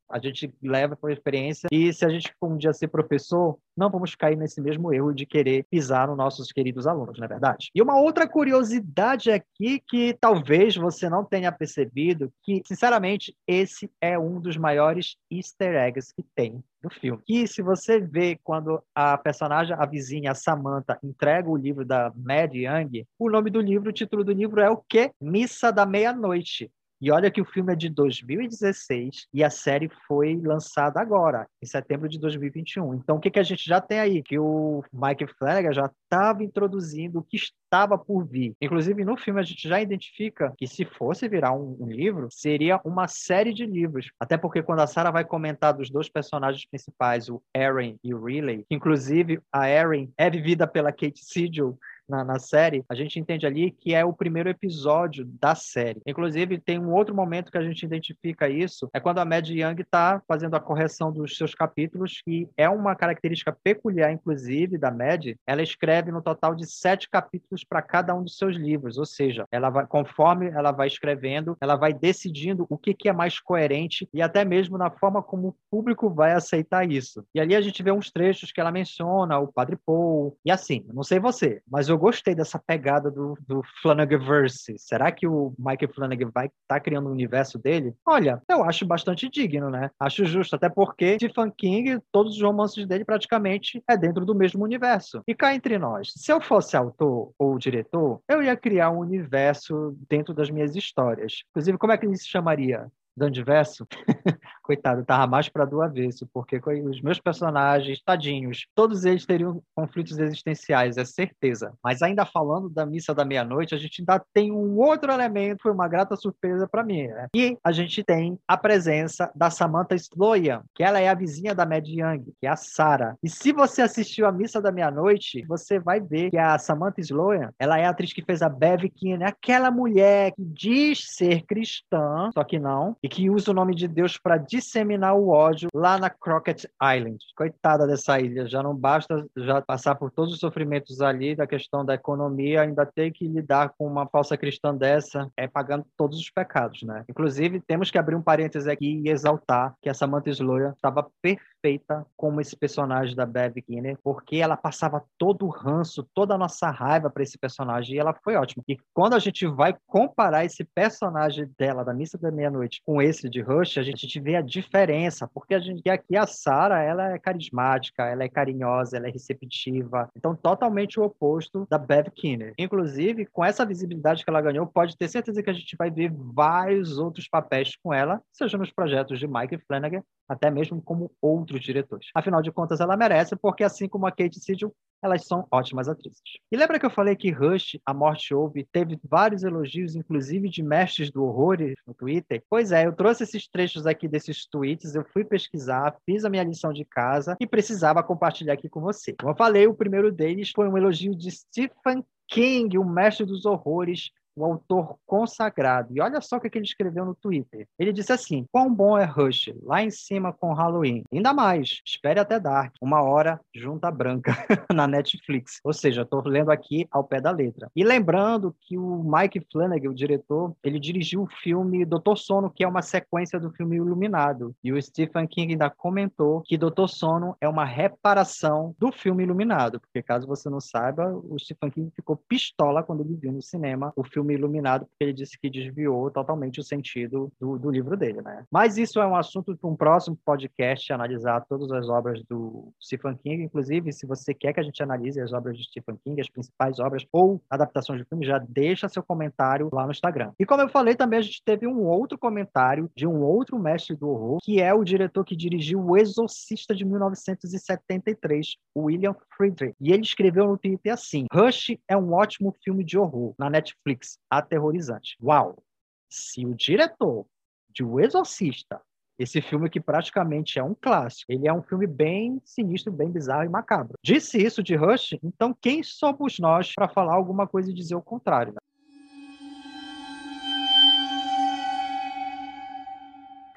A 0.09 0.19
gente 0.19 0.53
leva 0.61 0.95
por 0.95 1.11
experiência 1.11 1.67
e 1.71 1.91
se 1.93 2.05
a 2.05 2.09
gente 2.09 2.31
um 2.41 2.57
dia 2.57 2.73
ser 2.73 2.87
professor, 2.87 3.57
não 3.75 3.89
vamos 3.89 4.15
cair 4.15 4.37
nesse 4.37 4.61
mesmo 4.61 4.93
erro 4.93 5.13
de 5.13 5.25
querer 5.25 5.65
pisar 5.69 6.07
nos 6.07 6.17
nossos 6.17 6.51
queridos 6.51 6.87
alunos, 6.87 7.17
não 7.17 7.25
é 7.25 7.27
verdade? 7.27 7.69
E 7.75 7.81
uma 7.81 7.99
outra 7.99 8.27
curiosidade 8.27 9.29
aqui 9.29 9.81
que 9.87 10.15
talvez 10.19 10.75
você 10.75 11.09
não 11.09 11.23
tenha 11.23 11.51
percebido, 11.51 12.31
que 12.43 12.61
sinceramente 12.65 13.35
esse 13.45 13.89
é 14.01 14.17
um 14.17 14.39
dos 14.39 14.57
maiores 14.57 15.15
easter 15.29 15.75
eggs 15.75 16.13
que 16.13 16.23
tem 16.35 16.63
no 16.81 16.89
filme. 16.89 17.21
Que 17.25 17.47
se 17.47 17.61
você 17.61 17.99
vê 17.99 18.39
quando 18.43 18.81
a 18.95 19.17
personagem, 19.17 19.75
a 19.77 19.85
vizinha 19.85 20.33
Samantha, 20.33 20.97
entrega 21.03 21.49
o 21.49 21.57
livro 21.57 21.85
da 21.85 22.11
Mad 22.15 22.53
Young, 22.53 23.05
o 23.19 23.29
nome 23.29 23.49
do 23.49 23.59
livro, 23.59 23.89
o 23.89 23.93
título 23.93 24.23
do 24.23 24.31
livro 24.31 24.61
é 24.61 24.69
o 24.69 24.77
quê? 24.77 25.11
Missa 25.21 25.71
da 25.71 25.85
Meia-Noite. 25.85 26.71
E 26.99 27.11
olha 27.11 27.29
que 27.29 27.41
o 27.41 27.45
filme 27.45 27.73
é 27.73 27.75
de 27.75 27.89
2016 27.89 29.27
e 29.33 29.43
a 29.43 29.49
série 29.49 29.89
foi 30.07 30.35
lançada 30.41 30.99
agora, 30.99 31.47
em 31.61 31.65
setembro 31.65 32.09
de 32.09 32.19
2021. 32.19 32.95
Então, 32.95 33.17
o 33.17 33.19
que, 33.19 33.29
que 33.29 33.39
a 33.39 33.43
gente 33.43 33.63
já 33.65 33.79
tem 33.79 33.99
aí? 33.99 34.23
Que 34.23 34.39
o 34.39 34.83
Mike 34.91 35.27
Flanagan 35.37 35.73
já 35.73 35.91
estava 36.03 36.43
introduzindo 36.43 37.19
o 37.19 37.23
que 37.23 37.37
estava 37.37 37.97
por 37.97 38.25
vir. 38.25 38.55
Inclusive, 38.61 39.05
no 39.05 39.15
filme, 39.15 39.39
a 39.39 39.43
gente 39.43 39.67
já 39.67 39.79
identifica 39.79 40.53
que 40.57 40.65
se 40.65 40.85
fosse 40.85 41.27
virar 41.27 41.53
um, 41.53 41.77
um 41.79 41.87
livro, 41.87 42.29
seria 42.31 42.81
uma 42.83 43.07
série 43.07 43.53
de 43.53 43.65
livros. 43.65 44.09
Até 44.19 44.37
porque 44.37 44.63
quando 44.63 44.79
a 44.79 44.87
Sarah 44.87 45.11
vai 45.11 45.25
comentar 45.25 45.73
dos 45.73 45.89
dois 45.89 46.09
personagens 46.09 46.65
principais, 46.65 47.29
o 47.29 47.41
Aaron 47.55 47.95
e 48.03 48.13
o 48.13 48.23
Riley, 48.23 48.65
inclusive 48.71 49.39
a 49.51 49.65
Aaron 49.65 50.09
é 50.17 50.29
vivida 50.29 50.65
pela 50.65 50.91
Kate 50.91 51.23
Siegel, 51.23 51.77
na, 52.07 52.23
na, 52.23 52.39
série, 52.39 52.83
a 52.89 52.95
gente 52.95 53.19
entende 53.19 53.45
ali 53.45 53.71
que 53.71 53.93
é 53.93 54.03
o 54.05 54.13
primeiro 54.13 54.49
episódio 54.49 55.25
da 55.25 55.55
série. 55.55 56.01
Inclusive, 56.05 56.59
tem 56.59 56.79
um 56.79 56.93
outro 56.93 57.15
momento 57.15 57.51
que 57.51 57.57
a 57.57 57.63
gente 57.63 57.83
identifica 57.83 58.49
isso, 58.49 58.89
é 58.93 58.99
quando 58.99 59.19
a 59.19 59.25
Mad 59.25 59.47
Young 59.49 59.81
está 59.81 60.21
fazendo 60.27 60.55
a 60.55 60.59
correção 60.59 61.11
dos 61.11 61.37
seus 61.37 61.53
capítulos, 61.53 62.21
e 62.27 62.47
é 62.57 62.69
uma 62.69 62.95
característica 62.95 63.55
peculiar, 63.63 64.11
inclusive, 64.11 64.77
da 64.77 64.91
Mad. 64.91 65.35
Ela 65.45 65.61
escreve 65.61 66.11
no 66.11 66.21
total 66.21 66.55
de 66.55 66.65
sete 66.65 67.09
capítulos 67.09 67.63
para 67.63 67.81
cada 67.81 68.15
um 68.15 68.23
dos 68.23 68.37
seus 68.37 68.55
livros, 68.55 68.97
ou 68.97 69.05
seja, 69.05 69.45
ela 69.51 69.69
vai, 69.69 69.85
conforme 69.85 70.47
ela 70.47 70.71
vai 70.71 70.87
escrevendo, 70.87 71.57
ela 71.59 71.75
vai 71.75 71.93
decidindo 71.93 72.65
o 72.69 72.77
que, 72.77 72.93
que 72.93 73.09
é 73.09 73.13
mais 73.13 73.39
coerente 73.39 74.07
e 74.13 74.21
até 74.21 74.43
mesmo 74.45 74.77
na 74.77 74.89
forma 74.89 75.21
como 75.21 75.49
o 75.49 75.55
público 75.69 76.09
vai 76.09 76.33
aceitar 76.33 76.89
isso. 76.89 77.25
E 77.33 77.39
ali 77.39 77.55
a 77.55 77.61
gente 77.61 77.81
vê 77.83 77.91
uns 77.91 78.11
trechos 78.11 78.51
que 78.51 78.59
ela 78.59 78.71
menciona, 78.71 79.39
o 79.39 79.51
Padre 79.51 79.77
Paul, 79.85 80.37
e 80.43 80.51
assim, 80.51 80.85
não 80.93 81.03
sei 81.03 81.19
você, 81.19 81.61
mas 81.69 81.89
eu 81.89 81.96
eu 81.97 81.99
gostei 81.99 82.35
dessa 82.35 82.59
pegada 82.59 83.09
do, 83.09 83.35
do 83.47 83.63
Flanagan-verse. 83.81 84.75
Será 84.77 85.11
que 85.11 85.27
o 85.27 85.53
Mike 85.57 85.87
Flanagan 85.87 86.29
vai 86.31 86.45
estar 86.45 86.55
tá 86.67 86.79
criando 86.79 87.09
um 87.09 87.11
universo 87.11 87.57
dele? 87.57 87.95
Olha, 88.05 88.41
eu 88.47 88.63
acho 88.63 88.85
bastante 88.85 89.27
digno, 89.27 89.71
né? 89.71 89.89
Acho 89.99 90.23
justo, 90.23 90.55
até 90.55 90.69
porque 90.69 91.15
Stephen 91.15 91.51
King, 91.57 91.99
todos 92.11 92.35
os 92.35 92.41
romances 92.41 92.85
dele 92.85 93.03
praticamente 93.03 93.83
é 93.89 93.97
dentro 93.97 94.25
do 94.25 94.35
mesmo 94.35 94.63
universo. 94.63 95.23
E 95.27 95.33
cá 95.33 95.55
entre 95.55 95.79
nós, 95.79 96.13
se 96.15 96.31
eu 96.31 96.39
fosse 96.39 96.77
autor 96.77 97.31
ou 97.37 97.57
diretor, 97.57 98.21
eu 98.29 98.43
ia 98.43 98.55
criar 98.55 98.91
um 98.91 98.99
universo 98.99 99.97
dentro 100.07 100.33
das 100.33 100.51
minhas 100.51 100.75
histórias. 100.75 101.41
Inclusive, 101.49 101.77
como 101.79 101.93
é 101.93 101.97
que 101.97 102.05
ele 102.05 102.15
se 102.15 102.27
chamaria? 102.27 102.87
Dandiverso? 103.17 103.87
coitado, 104.67 105.05
tava 105.05 105.25
mais 105.25 105.47
para 105.47 105.63
do 105.63 105.81
avesso, 105.81 106.27
porque 106.33 106.57
os 106.57 107.01
meus 107.01 107.21
personagens, 107.21 108.01
tadinhos, 108.03 108.67
todos 108.75 109.05
eles 109.05 109.25
teriam 109.25 109.63
conflitos 109.73 110.19
existenciais, 110.19 110.97
é 110.97 111.05
certeza. 111.05 111.71
Mas 111.81 112.01
ainda 112.01 112.25
falando 112.25 112.69
da 112.69 112.85
missa 112.85 113.15
da 113.15 113.23
meia-noite, 113.23 113.73
a 113.73 113.77
gente 113.77 114.01
ainda 114.01 114.21
tem 114.33 114.51
um 114.51 114.77
outro 114.77 115.09
elemento, 115.09 115.63
foi 115.63 115.71
uma 115.71 115.87
grata 115.87 116.17
surpresa 116.17 116.67
para 116.67 116.83
mim, 116.83 117.07
né? 117.07 117.27
E 117.33 117.57
a 117.63 117.71
gente 117.71 118.03
tem 118.03 118.37
a 118.45 118.57
presença 118.57 119.31
da 119.33 119.49
Samantha 119.49 119.95
Sloyan, 119.95 120.63
que 120.75 120.83
ela 120.83 120.99
é 120.99 121.07
a 121.07 121.13
vizinha 121.13 121.55
da 121.55 121.65
Mad 121.65 121.87
Young, 121.87 122.25
que 122.37 122.45
é 122.45 122.49
a 122.49 122.57
Sarah. 122.57 123.15
E 123.23 123.29
se 123.29 123.53
você 123.53 123.81
assistiu 123.81 124.27
a 124.27 124.31
missa 124.33 124.61
da 124.61 124.71
meia-noite, 124.71 125.45
você 125.47 125.79
vai 125.79 126.01
ver 126.01 126.29
que 126.29 126.37
a 126.37 126.57
Samantha 126.57 126.99
Sloyan, 126.99 127.51
ela 127.57 127.79
é 127.79 127.85
a 127.85 127.89
atriz 127.91 128.11
que 128.11 128.21
fez 128.21 128.41
a 128.41 128.49
Bev 128.49 128.89
Keane, 128.89 129.23
aquela 129.23 129.71
mulher 129.71 130.33
que 130.33 130.43
diz 130.43 131.15
ser 131.15 131.43
cristã, 131.45 132.29
só 132.33 132.43
que 132.43 132.59
não, 132.59 132.97
e 133.07 133.09
que 133.09 133.29
usa 133.29 133.51
o 133.51 133.53
nome 133.53 133.73
de 133.73 133.87
Deus 133.87 134.17
para 134.17 134.37
disseminar 134.37 135.15
o 135.15 135.29
ódio 135.29 135.69
lá 135.73 135.97
na 135.97 136.09
Crockett 136.09 136.69
Island. 136.83 137.17
Coitada 137.37 137.87
dessa 137.87 138.19
ilha, 138.19 138.45
já 138.45 138.61
não 138.61 138.75
basta 138.75 139.25
já 139.37 139.61
passar 139.61 139.95
por 139.95 140.11
todos 140.11 140.33
os 140.33 140.39
sofrimentos 140.41 140.99
ali 140.99 141.33
da 141.33 141.47
questão 141.47 141.85
da 141.85 141.93
economia, 141.93 142.63
ainda 142.63 142.85
ter 142.85 143.11
que 143.11 143.25
lidar 143.25 143.73
com 143.77 143.87
uma 143.87 144.05
falsa 144.07 144.35
cristã 144.35 144.75
dessa, 144.75 145.31
é 145.37 145.47
pagando 145.47 145.85
todos 145.95 146.19
os 146.19 146.29
pecados, 146.29 146.83
né? 146.83 147.05
Inclusive, 147.07 147.61
temos 147.61 147.89
que 147.89 147.97
abrir 147.97 148.15
um 148.15 148.21
parênteses 148.21 148.67
aqui 148.67 149.01
e 149.05 149.09
exaltar 149.09 149.73
que 149.81 149.89
a 149.89 149.93
Samantha 149.93 150.29
Sloya 150.29 150.73
estava 150.75 151.07
perfeita 151.21 152.05
como 152.17 152.41
esse 152.41 152.57
personagem 152.57 153.15
da 153.15 153.25
Bev 153.25 153.55
Kinner, 153.61 153.97
porque 154.03 154.35
ela 154.35 154.57
passava 154.57 155.01
todo 155.17 155.45
o 155.45 155.49
ranço, 155.49 156.05
toda 156.13 156.35
a 156.35 156.37
nossa 156.37 156.69
raiva 156.69 157.09
para 157.09 157.23
esse 157.23 157.37
personagem 157.37 157.95
e 157.95 157.99
ela 157.99 158.13
foi 158.21 158.35
ótima. 158.35 158.63
E 158.67 158.77
quando 158.93 159.13
a 159.13 159.19
gente 159.19 159.47
vai 159.47 159.73
comparar 159.87 160.43
esse 160.43 160.65
personagem 160.65 161.49
dela 161.57 161.85
da 161.85 161.93
Missa 161.93 162.17
da 162.17 162.29
Meia-Noite 162.29 162.81
com 162.85 162.96
esse 163.01 163.29
de 163.29 163.41
Rush, 163.41 163.77
a 163.77 163.83
gente 163.83 164.19
vê 164.19 164.35
a 164.35 164.41
diferença, 164.41 165.27
porque 165.27 165.53
a 165.53 165.59
gente 165.59 165.87
aqui 165.89 166.15
a 166.15 166.25
Sara, 166.25 166.81
ela 166.81 167.13
é 167.13 167.19
carismática, 167.19 168.03
ela 168.03 168.23
é 168.23 168.29
carinhosa, 168.29 168.97
ela 168.97 169.07
é 169.07 169.11
receptiva, 169.11 170.09
então 170.15 170.35
totalmente 170.35 170.99
o 170.99 171.03
oposto 171.03 171.67
da 171.69 171.77
Bev 171.77 172.07
Kinner. 172.13 172.53
Inclusive, 172.57 173.25
com 173.27 173.43
essa 173.43 173.65
visibilidade 173.65 174.23
que 174.23 174.29
ela 174.29 174.41
ganhou, 174.41 174.67
pode 174.67 174.97
ter 174.97 175.07
certeza 175.07 175.41
que 175.41 175.49
a 175.49 175.53
gente 175.53 175.75
vai 175.77 175.89
ver 175.89 176.11
vários 176.11 176.97
outros 176.97 177.27
papéis 177.27 177.75
com 177.81 177.93
ela, 177.93 178.21
seja 178.31 178.57
nos 178.57 178.71
projetos 178.71 179.19
de 179.19 179.27
Mike 179.27 179.57
Flanagan, 179.67 180.03
até 180.27 180.51
mesmo 180.51 180.81
como 180.81 181.11
outros 181.21 181.61
diretores. 181.61 182.07
Afinal 182.13 182.41
de 182.41 182.51
contas, 182.51 182.79
ela 182.79 182.97
merece, 182.97 183.35
porque 183.35 183.63
assim 183.63 183.87
como 183.87 184.05
a 184.05 184.11
Kate 184.11 184.39
Siegel, 184.39 184.73
elas 185.01 185.25
são 185.25 185.47
ótimas 185.51 185.87
atrizes. 185.87 186.21
E 186.51 186.57
lembra 186.57 186.79
que 186.79 186.85
eu 186.85 186.89
falei 186.89 187.15
que 187.15 187.31
Rush, 187.31 187.77
A 187.85 187.93
Morte 187.93 188.33
Ouve, 188.33 188.63
teve 188.63 188.99
vários 189.03 189.43
elogios, 189.43 189.95
inclusive 189.95 190.49
de 190.49 190.63
mestres 190.63 191.11
do 191.11 191.23
horror 191.23 191.57
no 191.85 191.93
Twitter? 191.93 192.43
Pois 192.49 192.71
é, 192.71 192.85
eu 192.85 192.93
trouxe 192.93 193.23
esses 193.23 193.47
trechos 193.47 193.85
aqui 193.85 194.07
desses 194.07 194.45
tweets, 194.45 194.95
eu 194.95 195.05
fui 195.13 195.23
pesquisar, 195.23 195.95
fiz 196.05 196.25
a 196.25 196.29
minha 196.29 196.43
lição 196.43 196.73
de 196.73 196.83
casa 196.85 197.35
e 197.39 197.47
precisava 197.47 198.03
compartilhar 198.03 198.53
aqui 198.53 198.69
com 198.69 198.81
você. 198.81 199.13
Como 199.13 199.31
eu 199.31 199.35
falei, 199.35 199.67
o 199.67 199.73
primeiro 199.73 200.11
deles 200.11 200.51
foi 200.53 200.67
um 200.67 200.77
elogio 200.77 201.15
de 201.15 201.31
Stephen 201.31 202.03
King, 202.27 202.77
o 202.77 202.85
mestre 202.85 203.25
dos 203.25 203.45
horrores, 203.45 204.11
o 204.37 204.45
autor 204.45 204.97
consagrado. 205.05 205.89
E 205.95 205.99
olha 205.99 206.21
só 206.21 206.37
o 206.37 206.39
que 206.39 206.55
ele 206.55 206.65
escreveu 206.65 207.03
no 207.03 207.15
Twitter. 207.15 207.67
Ele 207.79 207.91
disse 207.91 208.13
assim: 208.13 208.45
Quão 208.51 208.73
bom 208.73 208.97
é 208.97 209.03
Rush, 209.03 209.51
lá 209.63 209.83
em 209.83 209.89
cima 209.89 210.31
com 210.31 210.53
Halloween. 210.53 211.03
Ainda 211.11 211.33
mais, 211.33 211.81
espere 211.85 212.19
até 212.19 212.39
Dark, 212.39 212.75
uma 212.81 213.01
hora 213.01 213.39
junta 213.53 213.89
branca 213.89 214.31
na 214.73 214.87
Netflix. 214.87 215.59
Ou 215.63 215.73
seja, 215.73 216.03
estou 216.03 216.21
lendo 216.25 216.51
aqui 216.51 216.87
ao 216.91 217.03
pé 217.03 217.19
da 217.19 217.31
letra. 217.31 217.69
E 217.75 217.83
lembrando 217.83 218.55
que 218.61 218.77
o 218.77 219.03
Mike 219.03 219.45
Flanagan, 219.51 219.89
o 219.89 219.95
diretor, 219.95 220.53
ele 220.63 220.79
dirigiu 220.79 221.23
o 221.23 221.27
filme 221.27 221.83
Doutor 221.85 222.17
Sono, 222.17 222.51
que 222.51 222.63
é 222.63 222.67
uma 222.67 222.81
sequência 222.81 223.39
do 223.39 223.51
filme 223.51 223.77
Iluminado. 223.77 224.55
E 224.63 224.71
o 224.71 224.81
Stephen 224.81 225.27
King 225.27 225.53
ainda 225.53 225.69
comentou 225.69 226.41
que 226.41 226.57
Doutor 226.57 226.87
Sono 226.87 227.35
é 227.41 227.49
uma 227.49 227.65
reparação 227.65 228.75
do 228.77 228.91
filme 228.91 229.23
Iluminado. 229.23 229.79
Porque 229.79 230.03
caso 230.03 230.27
você 230.27 230.49
não 230.49 230.59
saiba, 230.59 231.11
o 231.11 231.39
Stephen 231.39 231.71
King 231.71 231.91
ficou 231.95 232.15
pistola 232.15 232.83
quando 232.83 233.01
ele 233.01 233.15
viu 233.15 233.31
no 233.31 233.41
cinema 233.41 233.91
o 233.95 234.03
filme 234.03 234.26
filme 234.27 234.33
iluminado, 234.33 234.85
porque 234.85 235.03
ele 235.03 235.13
disse 235.13 235.39
que 235.39 235.49
desviou 235.49 236.11
totalmente 236.11 236.59
o 236.59 236.63
sentido 236.63 237.31
do, 237.39 237.57
do 237.57 237.71
livro 237.71 237.95
dele, 237.95 238.21
né? 238.21 238.43
Mas 238.51 238.77
isso 238.77 238.99
é 238.99 239.07
um 239.07 239.15
assunto 239.15 239.55
para 239.55 239.69
um 239.69 239.75
próximo 239.75 240.17
podcast, 240.25 240.91
analisar 240.91 241.45
todas 241.47 241.71
as 241.71 241.87
obras 241.87 242.21
do 242.29 242.73
Stephen 242.81 243.15
King, 243.15 243.43
inclusive, 243.43 243.93
se 243.93 244.05
você 244.05 244.33
quer 244.33 244.53
que 244.53 244.59
a 244.59 244.63
gente 244.63 244.83
analise 244.83 245.19
as 245.21 245.31
obras 245.31 245.57
de 245.57 245.63
Stephen 245.63 245.97
King, 246.03 246.19
as 246.19 246.29
principais 246.29 246.79
obras 246.79 247.05
ou 247.11 247.41
adaptações 247.49 247.99
de 247.99 248.05
filme, 248.07 248.25
já 248.25 248.37
deixa 248.37 248.89
seu 248.89 249.01
comentário 249.01 249.69
lá 249.71 249.85
no 249.85 249.91
Instagram. 249.91 250.31
E 250.37 250.45
como 250.45 250.61
eu 250.61 250.69
falei, 250.69 250.95
também 250.95 251.19
a 251.19 251.21
gente 251.21 251.41
teve 251.43 251.65
um 251.65 251.85
outro 251.85 252.17
comentário 252.17 252.89
de 252.95 253.07
um 253.07 253.21
outro 253.21 253.57
mestre 253.57 253.95
do 253.95 254.09
horror, 254.09 254.39
que 254.43 254.61
é 254.61 254.73
o 254.73 254.83
diretor 254.83 255.23
que 255.23 255.35
dirigiu 255.35 255.79
O 255.79 255.97
Exorcista 255.97 256.75
de 256.75 256.83
1973, 256.83 258.55
William 258.75 259.15
Friedrich. 259.35 259.75
E 259.79 259.93
ele 259.93 260.01
escreveu 260.01 260.47
no 260.47 260.57
Twitter 260.57 260.93
assim: 260.93 261.25
Rush 261.31 261.77
é 261.87 261.95
um 261.95 262.13
ótimo 262.13 262.55
filme 262.63 262.83
de 262.83 262.97
horror 262.97 263.33
na 263.37 263.49
Netflix 263.49 264.16
aterrorizante. 264.29 265.17
Uau! 265.21 265.63
Se 266.09 266.45
o 266.45 266.55
diretor 266.55 267.25
de 267.69 267.83
O 267.83 267.99
Exorcista, 267.99 268.81
esse 269.19 269.41
filme 269.41 269.69
que 269.69 269.79
praticamente 269.79 270.59
é 270.59 270.63
um 270.63 270.75
clássico, 270.75 271.31
ele 271.31 271.47
é 271.47 271.53
um 271.53 271.63
filme 271.63 271.87
bem 271.87 272.41
sinistro, 272.45 272.91
bem 272.91 273.09
bizarro 273.09 273.45
e 273.45 273.49
macabro. 273.49 273.97
Disse 274.03 274.37
isso 274.37 274.61
de 274.61 274.75
Rush, 274.75 275.17
então 275.23 275.55
quem 275.59 275.81
somos 275.81 276.37
nós 276.39 276.73
para 276.75 276.87
falar 276.87 277.15
alguma 277.15 277.47
coisa 277.47 277.71
e 277.71 277.73
dizer 277.73 277.95
o 277.95 278.01
contrário? 278.01 278.53
Né? 278.53 278.59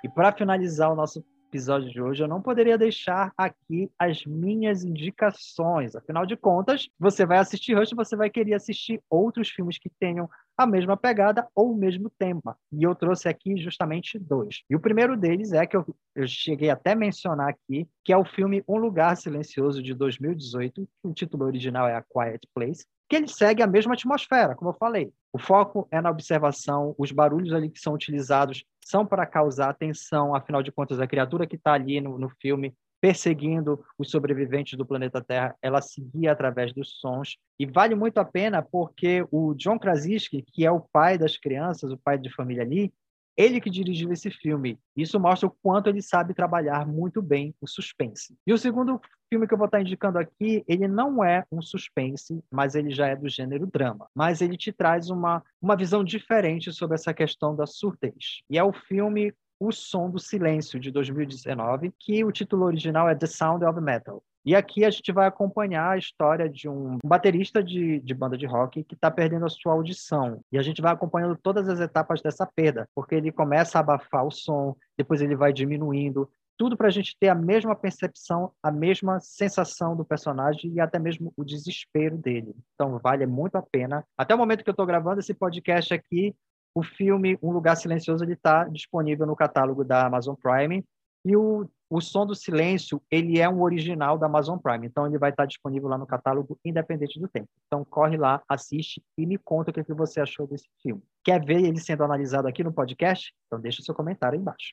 E 0.02 0.08
para 0.08 0.32
finalizar 0.32 0.90
o 0.90 0.96
nosso 0.96 1.22
episódio 1.50 1.90
de 1.90 2.00
hoje, 2.00 2.22
eu 2.22 2.28
não 2.28 2.40
poderia 2.40 2.78
deixar 2.78 3.32
aqui 3.36 3.90
as 3.98 4.24
minhas 4.24 4.84
indicações. 4.84 5.96
Afinal 5.96 6.24
de 6.24 6.36
contas, 6.36 6.88
você 6.98 7.26
vai 7.26 7.38
assistir 7.38 7.74
Rush, 7.74 7.90
você 7.90 8.16
vai 8.16 8.30
querer 8.30 8.54
assistir 8.54 9.02
outros 9.10 9.50
filmes 9.50 9.76
que 9.76 9.90
tenham 9.90 10.30
a 10.62 10.66
mesma 10.66 10.96
pegada 10.96 11.48
ou 11.54 11.72
o 11.72 11.76
mesmo 11.76 12.10
tema. 12.10 12.56
E 12.72 12.82
eu 12.82 12.94
trouxe 12.94 13.28
aqui 13.28 13.56
justamente 13.56 14.18
dois. 14.18 14.62
E 14.68 14.76
o 14.76 14.80
primeiro 14.80 15.16
deles 15.16 15.52
é 15.52 15.66
que 15.66 15.76
eu, 15.76 15.84
eu 16.14 16.26
cheguei 16.26 16.70
até 16.70 16.92
a 16.92 16.96
mencionar 16.96 17.48
aqui, 17.48 17.88
que 18.04 18.12
é 18.12 18.16
o 18.16 18.24
filme 18.24 18.62
Um 18.68 18.76
Lugar 18.76 19.16
Silencioso 19.16 19.82
de 19.82 19.94
2018, 19.94 20.88
o 21.02 21.12
título 21.12 21.44
original 21.46 21.88
é 21.88 21.94
A 21.94 22.02
Quiet 22.02 22.46
Place, 22.54 22.84
que 23.08 23.16
ele 23.16 23.26
segue 23.26 23.62
a 23.62 23.66
mesma 23.66 23.94
atmosfera, 23.94 24.54
como 24.54 24.70
eu 24.70 24.74
falei. 24.74 25.12
O 25.32 25.38
foco 25.38 25.88
é 25.90 26.00
na 26.00 26.10
observação, 26.10 26.94
os 26.98 27.10
barulhos 27.10 27.52
ali 27.52 27.70
que 27.70 27.80
são 27.80 27.94
utilizados 27.94 28.64
são 28.84 29.06
para 29.06 29.26
causar 29.26 29.70
atenção, 29.70 30.34
afinal 30.34 30.62
de 30.62 30.70
contas, 30.70 31.00
a 31.00 31.06
criatura 31.06 31.46
que 31.46 31.56
está 31.56 31.72
ali 31.72 32.00
no, 32.00 32.18
no 32.18 32.28
filme 32.40 32.74
perseguindo 33.00 33.82
os 33.98 34.10
sobreviventes 34.10 34.76
do 34.76 34.84
planeta 34.84 35.22
Terra, 35.22 35.56
ela 35.62 35.80
seguia 35.80 36.32
através 36.32 36.72
dos 36.72 37.00
sons. 37.00 37.38
E 37.58 37.66
vale 37.66 37.94
muito 37.94 38.18
a 38.18 38.24
pena 38.24 38.62
porque 38.62 39.26
o 39.30 39.54
John 39.54 39.78
Krasinski, 39.78 40.42
que 40.42 40.66
é 40.66 40.70
o 40.70 40.80
pai 40.80 41.16
das 41.16 41.36
crianças, 41.36 41.90
o 41.90 41.98
pai 41.98 42.18
de 42.18 42.32
família 42.34 42.62
ali, 42.62 42.92
Ele 43.36 43.60
que 43.60 43.70
dirigiu 43.70 44.12
esse 44.12 44.30
filme. 44.30 44.78
Isso 44.94 45.18
mostra 45.18 45.48
o 45.48 45.56
quanto 45.62 45.88
ele 45.88 46.02
sabe 46.02 46.34
trabalhar 46.34 46.86
muito 46.86 47.22
bem 47.22 47.54
o 47.60 47.66
suspense. 47.66 48.36
E 48.46 48.52
o 48.52 48.58
segundo 48.58 49.00
filme 49.30 49.46
que 49.46 49.54
eu 49.54 49.58
vou 49.58 49.64
estar 49.64 49.80
indicando 49.80 50.18
aqui, 50.18 50.62
ele 50.68 50.86
não 50.86 51.24
é 51.24 51.44
um 51.50 51.62
suspense, 51.62 52.42
mas 52.50 52.74
ele 52.74 52.90
já 52.90 53.06
é 53.06 53.16
do 53.16 53.28
gênero 53.28 53.66
drama. 53.66 54.08
Mas 54.14 54.42
ele 54.42 54.58
te 54.58 54.72
traz 54.72 55.08
uma, 55.08 55.42
uma 55.62 55.76
visão 55.76 56.04
diferente 56.04 56.70
sobre 56.72 56.96
essa 56.96 57.14
questão 57.14 57.56
da 57.56 57.66
surdez. 57.66 58.42
E 58.50 58.58
é 58.58 58.64
o 58.64 58.72
filme 58.72 59.32
O 59.60 59.70
Som 59.70 60.10
do 60.10 60.18
Silêncio, 60.18 60.80
de 60.80 60.90
2019, 60.90 61.92
que 61.98 62.24
o 62.24 62.32
título 62.32 62.64
original 62.64 63.10
é 63.10 63.14
The 63.14 63.26
Sound 63.26 63.62
of 63.62 63.78
Metal. 63.78 64.22
E 64.42 64.56
aqui 64.56 64.86
a 64.86 64.90
gente 64.90 65.12
vai 65.12 65.26
acompanhar 65.26 65.90
a 65.90 65.98
história 65.98 66.48
de 66.48 66.66
um 66.66 66.96
baterista 67.04 67.62
de, 67.62 68.00
de 68.00 68.14
banda 68.14 68.38
de 68.38 68.46
rock 68.46 68.82
que 68.82 68.94
está 68.94 69.10
perdendo 69.10 69.44
a 69.44 69.50
sua 69.50 69.74
audição. 69.74 70.40
E 70.50 70.58
a 70.58 70.62
gente 70.62 70.80
vai 70.80 70.92
acompanhando 70.92 71.36
todas 71.36 71.68
as 71.68 71.78
etapas 71.78 72.22
dessa 72.22 72.46
perda, 72.46 72.88
porque 72.94 73.14
ele 73.14 73.30
começa 73.30 73.76
a 73.76 73.82
abafar 73.82 74.24
o 74.24 74.30
som, 74.30 74.74
depois 74.96 75.20
ele 75.20 75.36
vai 75.36 75.52
diminuindo, 75.52 76.26
tudo 76.56 76.76
para 76.76 76.88
a 76.88 76.90
gente 76.90 77.16
ter 77.18 77.28
a 77.28 77.34
mesma 77.34 77.74
percepção, 77.74 78.52
a 78.62 78.70
mesma 78.70 79.18
sensação 79.20 79.96
do 79.96 80.04
personagem 80.04 80.70
e 80.72 80.78
até 80.78 80.98
mesmo 80.98 81.32
o 81.34 81.42
desespero 81.42 82.18
dele. 82.18 82.54
Então, 82.74 82.98
vale 82.98 83.26
muito 83.26 83.56
a 83.56 83.62
pena. 83.62 84.04
Até 84.16 84.34
o 84.34 84.38
momento 84.38 84.62
que 84.62 84.68
eu 84.68 84.72
estou 84.72 84.84
gravando 84.84 85.20
esse 85.20 85.32
podcast 85.32 85.94
aqui, 85.94 86.34
o 86.74 86.82
filme 86.82 87.38
Um 87.42 87.50
Lugar 87.50 87.76
Silencioso 87.76 88.24
está 88.24 88.64
disponível 88.64 89.26
no 89.26 89.36
catálogo 89.36 89.84
da 89.84 90.06
Amazon 90.06 90.34
Prime 90.34 90.84
e 91.24 91.36
o, 91.36 91.68
o 91.90 92.00
Som 92.00 92.24
do 92.24 92.34
Silêncio 92.34 93.02
ele 93.10 93.38
é 93.38 93.48
um 93.48 93.60
original 93.60 94.16
da 94.16 94.26
Amazon 94.26 94.58
Prime, 94.58 94.86
então 94.86 95.06
ele 95.06 95.18
vai 95.18 95.30
estar 95.30 95.42
tá 95.42 95.46
disponível 95.46 95.88
lá 95.88 95.98
no 95.98 96.06
catálogo 96.06 96.58
independente 96.64 97.18
do 97.18 97.28
tempo. 97.28 97.48
Então 97.66 97.84
corre 97.84 98.16
lá, 98.16 98.42
assiste 98.48 99.02
e 99.18 99.26
me 99.26 99.36
conta 99.36 99.70
o 99.70 99.74
que, 99.74 99.84
que 99.84 99.92
você 99.92 100.20
achou 100.20 100.46
desse 100.46 100.68
filme. 100.82 101.02
Quer 101.24 101.44
ver 101.44 101.62
ele 101.62 101.78
sendo 101.78 102.04
analisado 102.04 102.48
aqui 102.48 102.64
no 102.64 102.72
podcast? 102.72 103.34
Então 103.46 103.60
deixa 103.60 103.82
seu 103.82 103.94
comentário 103.94 104.36
aí 104.36 104.40
embaixo. 104.40 104.72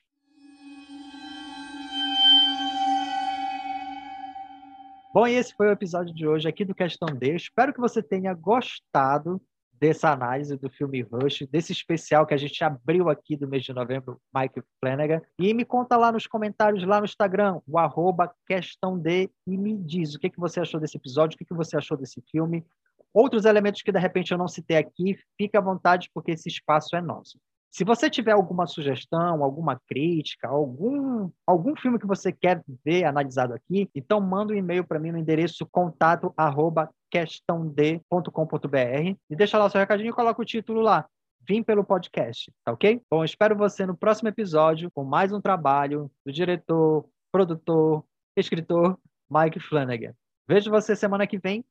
Bom, 5.12 5.26
esse 5.26 5.54
foi 5.54 5.66
o 5.68 5.72
episódio 5.72 6.14
de 6.14 6.28
hoje 6.28 6.46
aqui 6.46 6.64
do 6.64 6.74
Questão 6.74 7.08
D. 7.08 7.34
Espero 7.34 7.72
que 7.72 7.80
você 7.80 8.02
tenha 8.02 8.32
gostado 8.34 9.42
dessa 9.80 10.10
análise 10.10 10.56
do 10.56 10.68
filme 10.68 11.02
Rush, 11.02 11.46
desse 11.50 11.72
especial 11.72 12.26
que 12.26 12.34
a 12.34 12.36
gente 12.36 12.62
abriu 12.62 13.08
aqui 13.08 13.36
do 13.36 13.48
mês 13.48 13.64
de 13.64 13.72
novembro, 13.72 14.20
Mike 14.34 14.62
Flanagan. 14.80 15.20
E 15.38 15.52
me 15.54 15.64
conta 15.64 15.96
lá 15.96 16.12
nos 16.12 16.26
comentários, 16.26 16.84
lá 16.84 16.98
no 16.98 17.04
Instagram, 17.04 17.60
o 17.66 17.78
arroba 17.78 18.32
Questão 18.46 18.98
D, 18.98 19.30
e 19.46 19.56
me 19.56 19.76
diz 19.76 20.14
o 20.14 20.18
que, 20.18 20.30
que 20.30 20.40
você 20.40 20.60
achou 20.60 20.80
desse 20.80 20.96
episódio, 20.96 21.34
o 21.34 21.38
que, 21.38 21.44
que 21.44 21.54
você 21.54 21.76
achou 21.76 21.96
desse 21.96 22.22
filme. 22.30 22.64
Outros 23.12 23.44
elementos 23.44 23.82
que 23.82 23.92
de 23.92 23.98
repente 23.98 24.32
eu 24.32 24.38
não 24.38 24.48
citei 24.48 24.76
aqui, 24.76 25.18
fique 25.36 25.56
à 25.56 25.60
vontade, 25.60 26.10
porque 26.12 26.32
esse 26.32 26.48
espaço 26.48 26.94
é 26.94 27.00
nosso. 27.00 27.38
Se 27.70 27.84
você 27.84 28.08
tiver 28.08 28.32
alguma 28.32 28.66
sugestão, 28.66 29.44
alguma 29.44 29.80
crítica, 29.86 30.48
algum, 30.48 31.30
algum 31.46 31.76
filme 31.76 31.98
que 31.98 32.06
você 32.06 32.32
quer 32.32 32.62
ver 32.84 33.04
analisado 33.04 33.54
aqui, 33.54 33.88
então 33.94 34.20
manda 34.20 34.52
um 34.52 34.56
e-mail 34.56 34.86
para 34.86 34.98
mim 34.98 35.12
no 35.12 35.18
endereço 35.18 35.66
contato 35.70 36.32
arroba 36.36 36.90
questãod.com.br 37.10 39.16
e 39.30 39.36
deixa 39.36 39.58
lá 39.58 39.66
o 39.66 39.70
seu 39.70 39.80
recadinho 39.80 40.10
e 40.10 40.14
coloca 40.14 40.40
o 40.40 40.44
título 40.44 40.80
lá. 40.80 41.06
Vim 41.40 41.62
pelo 41.62 41.84
podcast, 41.84 42.52
tá 42.64 42.72
ok? 42.72 43.00
Bom, 43.10 43.24
espero 43.24 43.56
você 43.56 43.86
no 43.86 43.96
próximo 43.96 44.28
episódio 44.28 44.90
com 44.90 45.04
mais 45.04 45.32
um 45.32 45.40
trabalho 45.40 46.10
do 46.24 46.32
diretor, 46.32 47.08
produtor, 47.32 48.04
escritor 48.36 48.98
Mike 49.30 49.60
Flanagan. 49.60 50.14
Vejo 50.46 50.70
você 50.70 50.96
semana 50.96 51.26
que 51.26 51.38
vem 51.38 51.64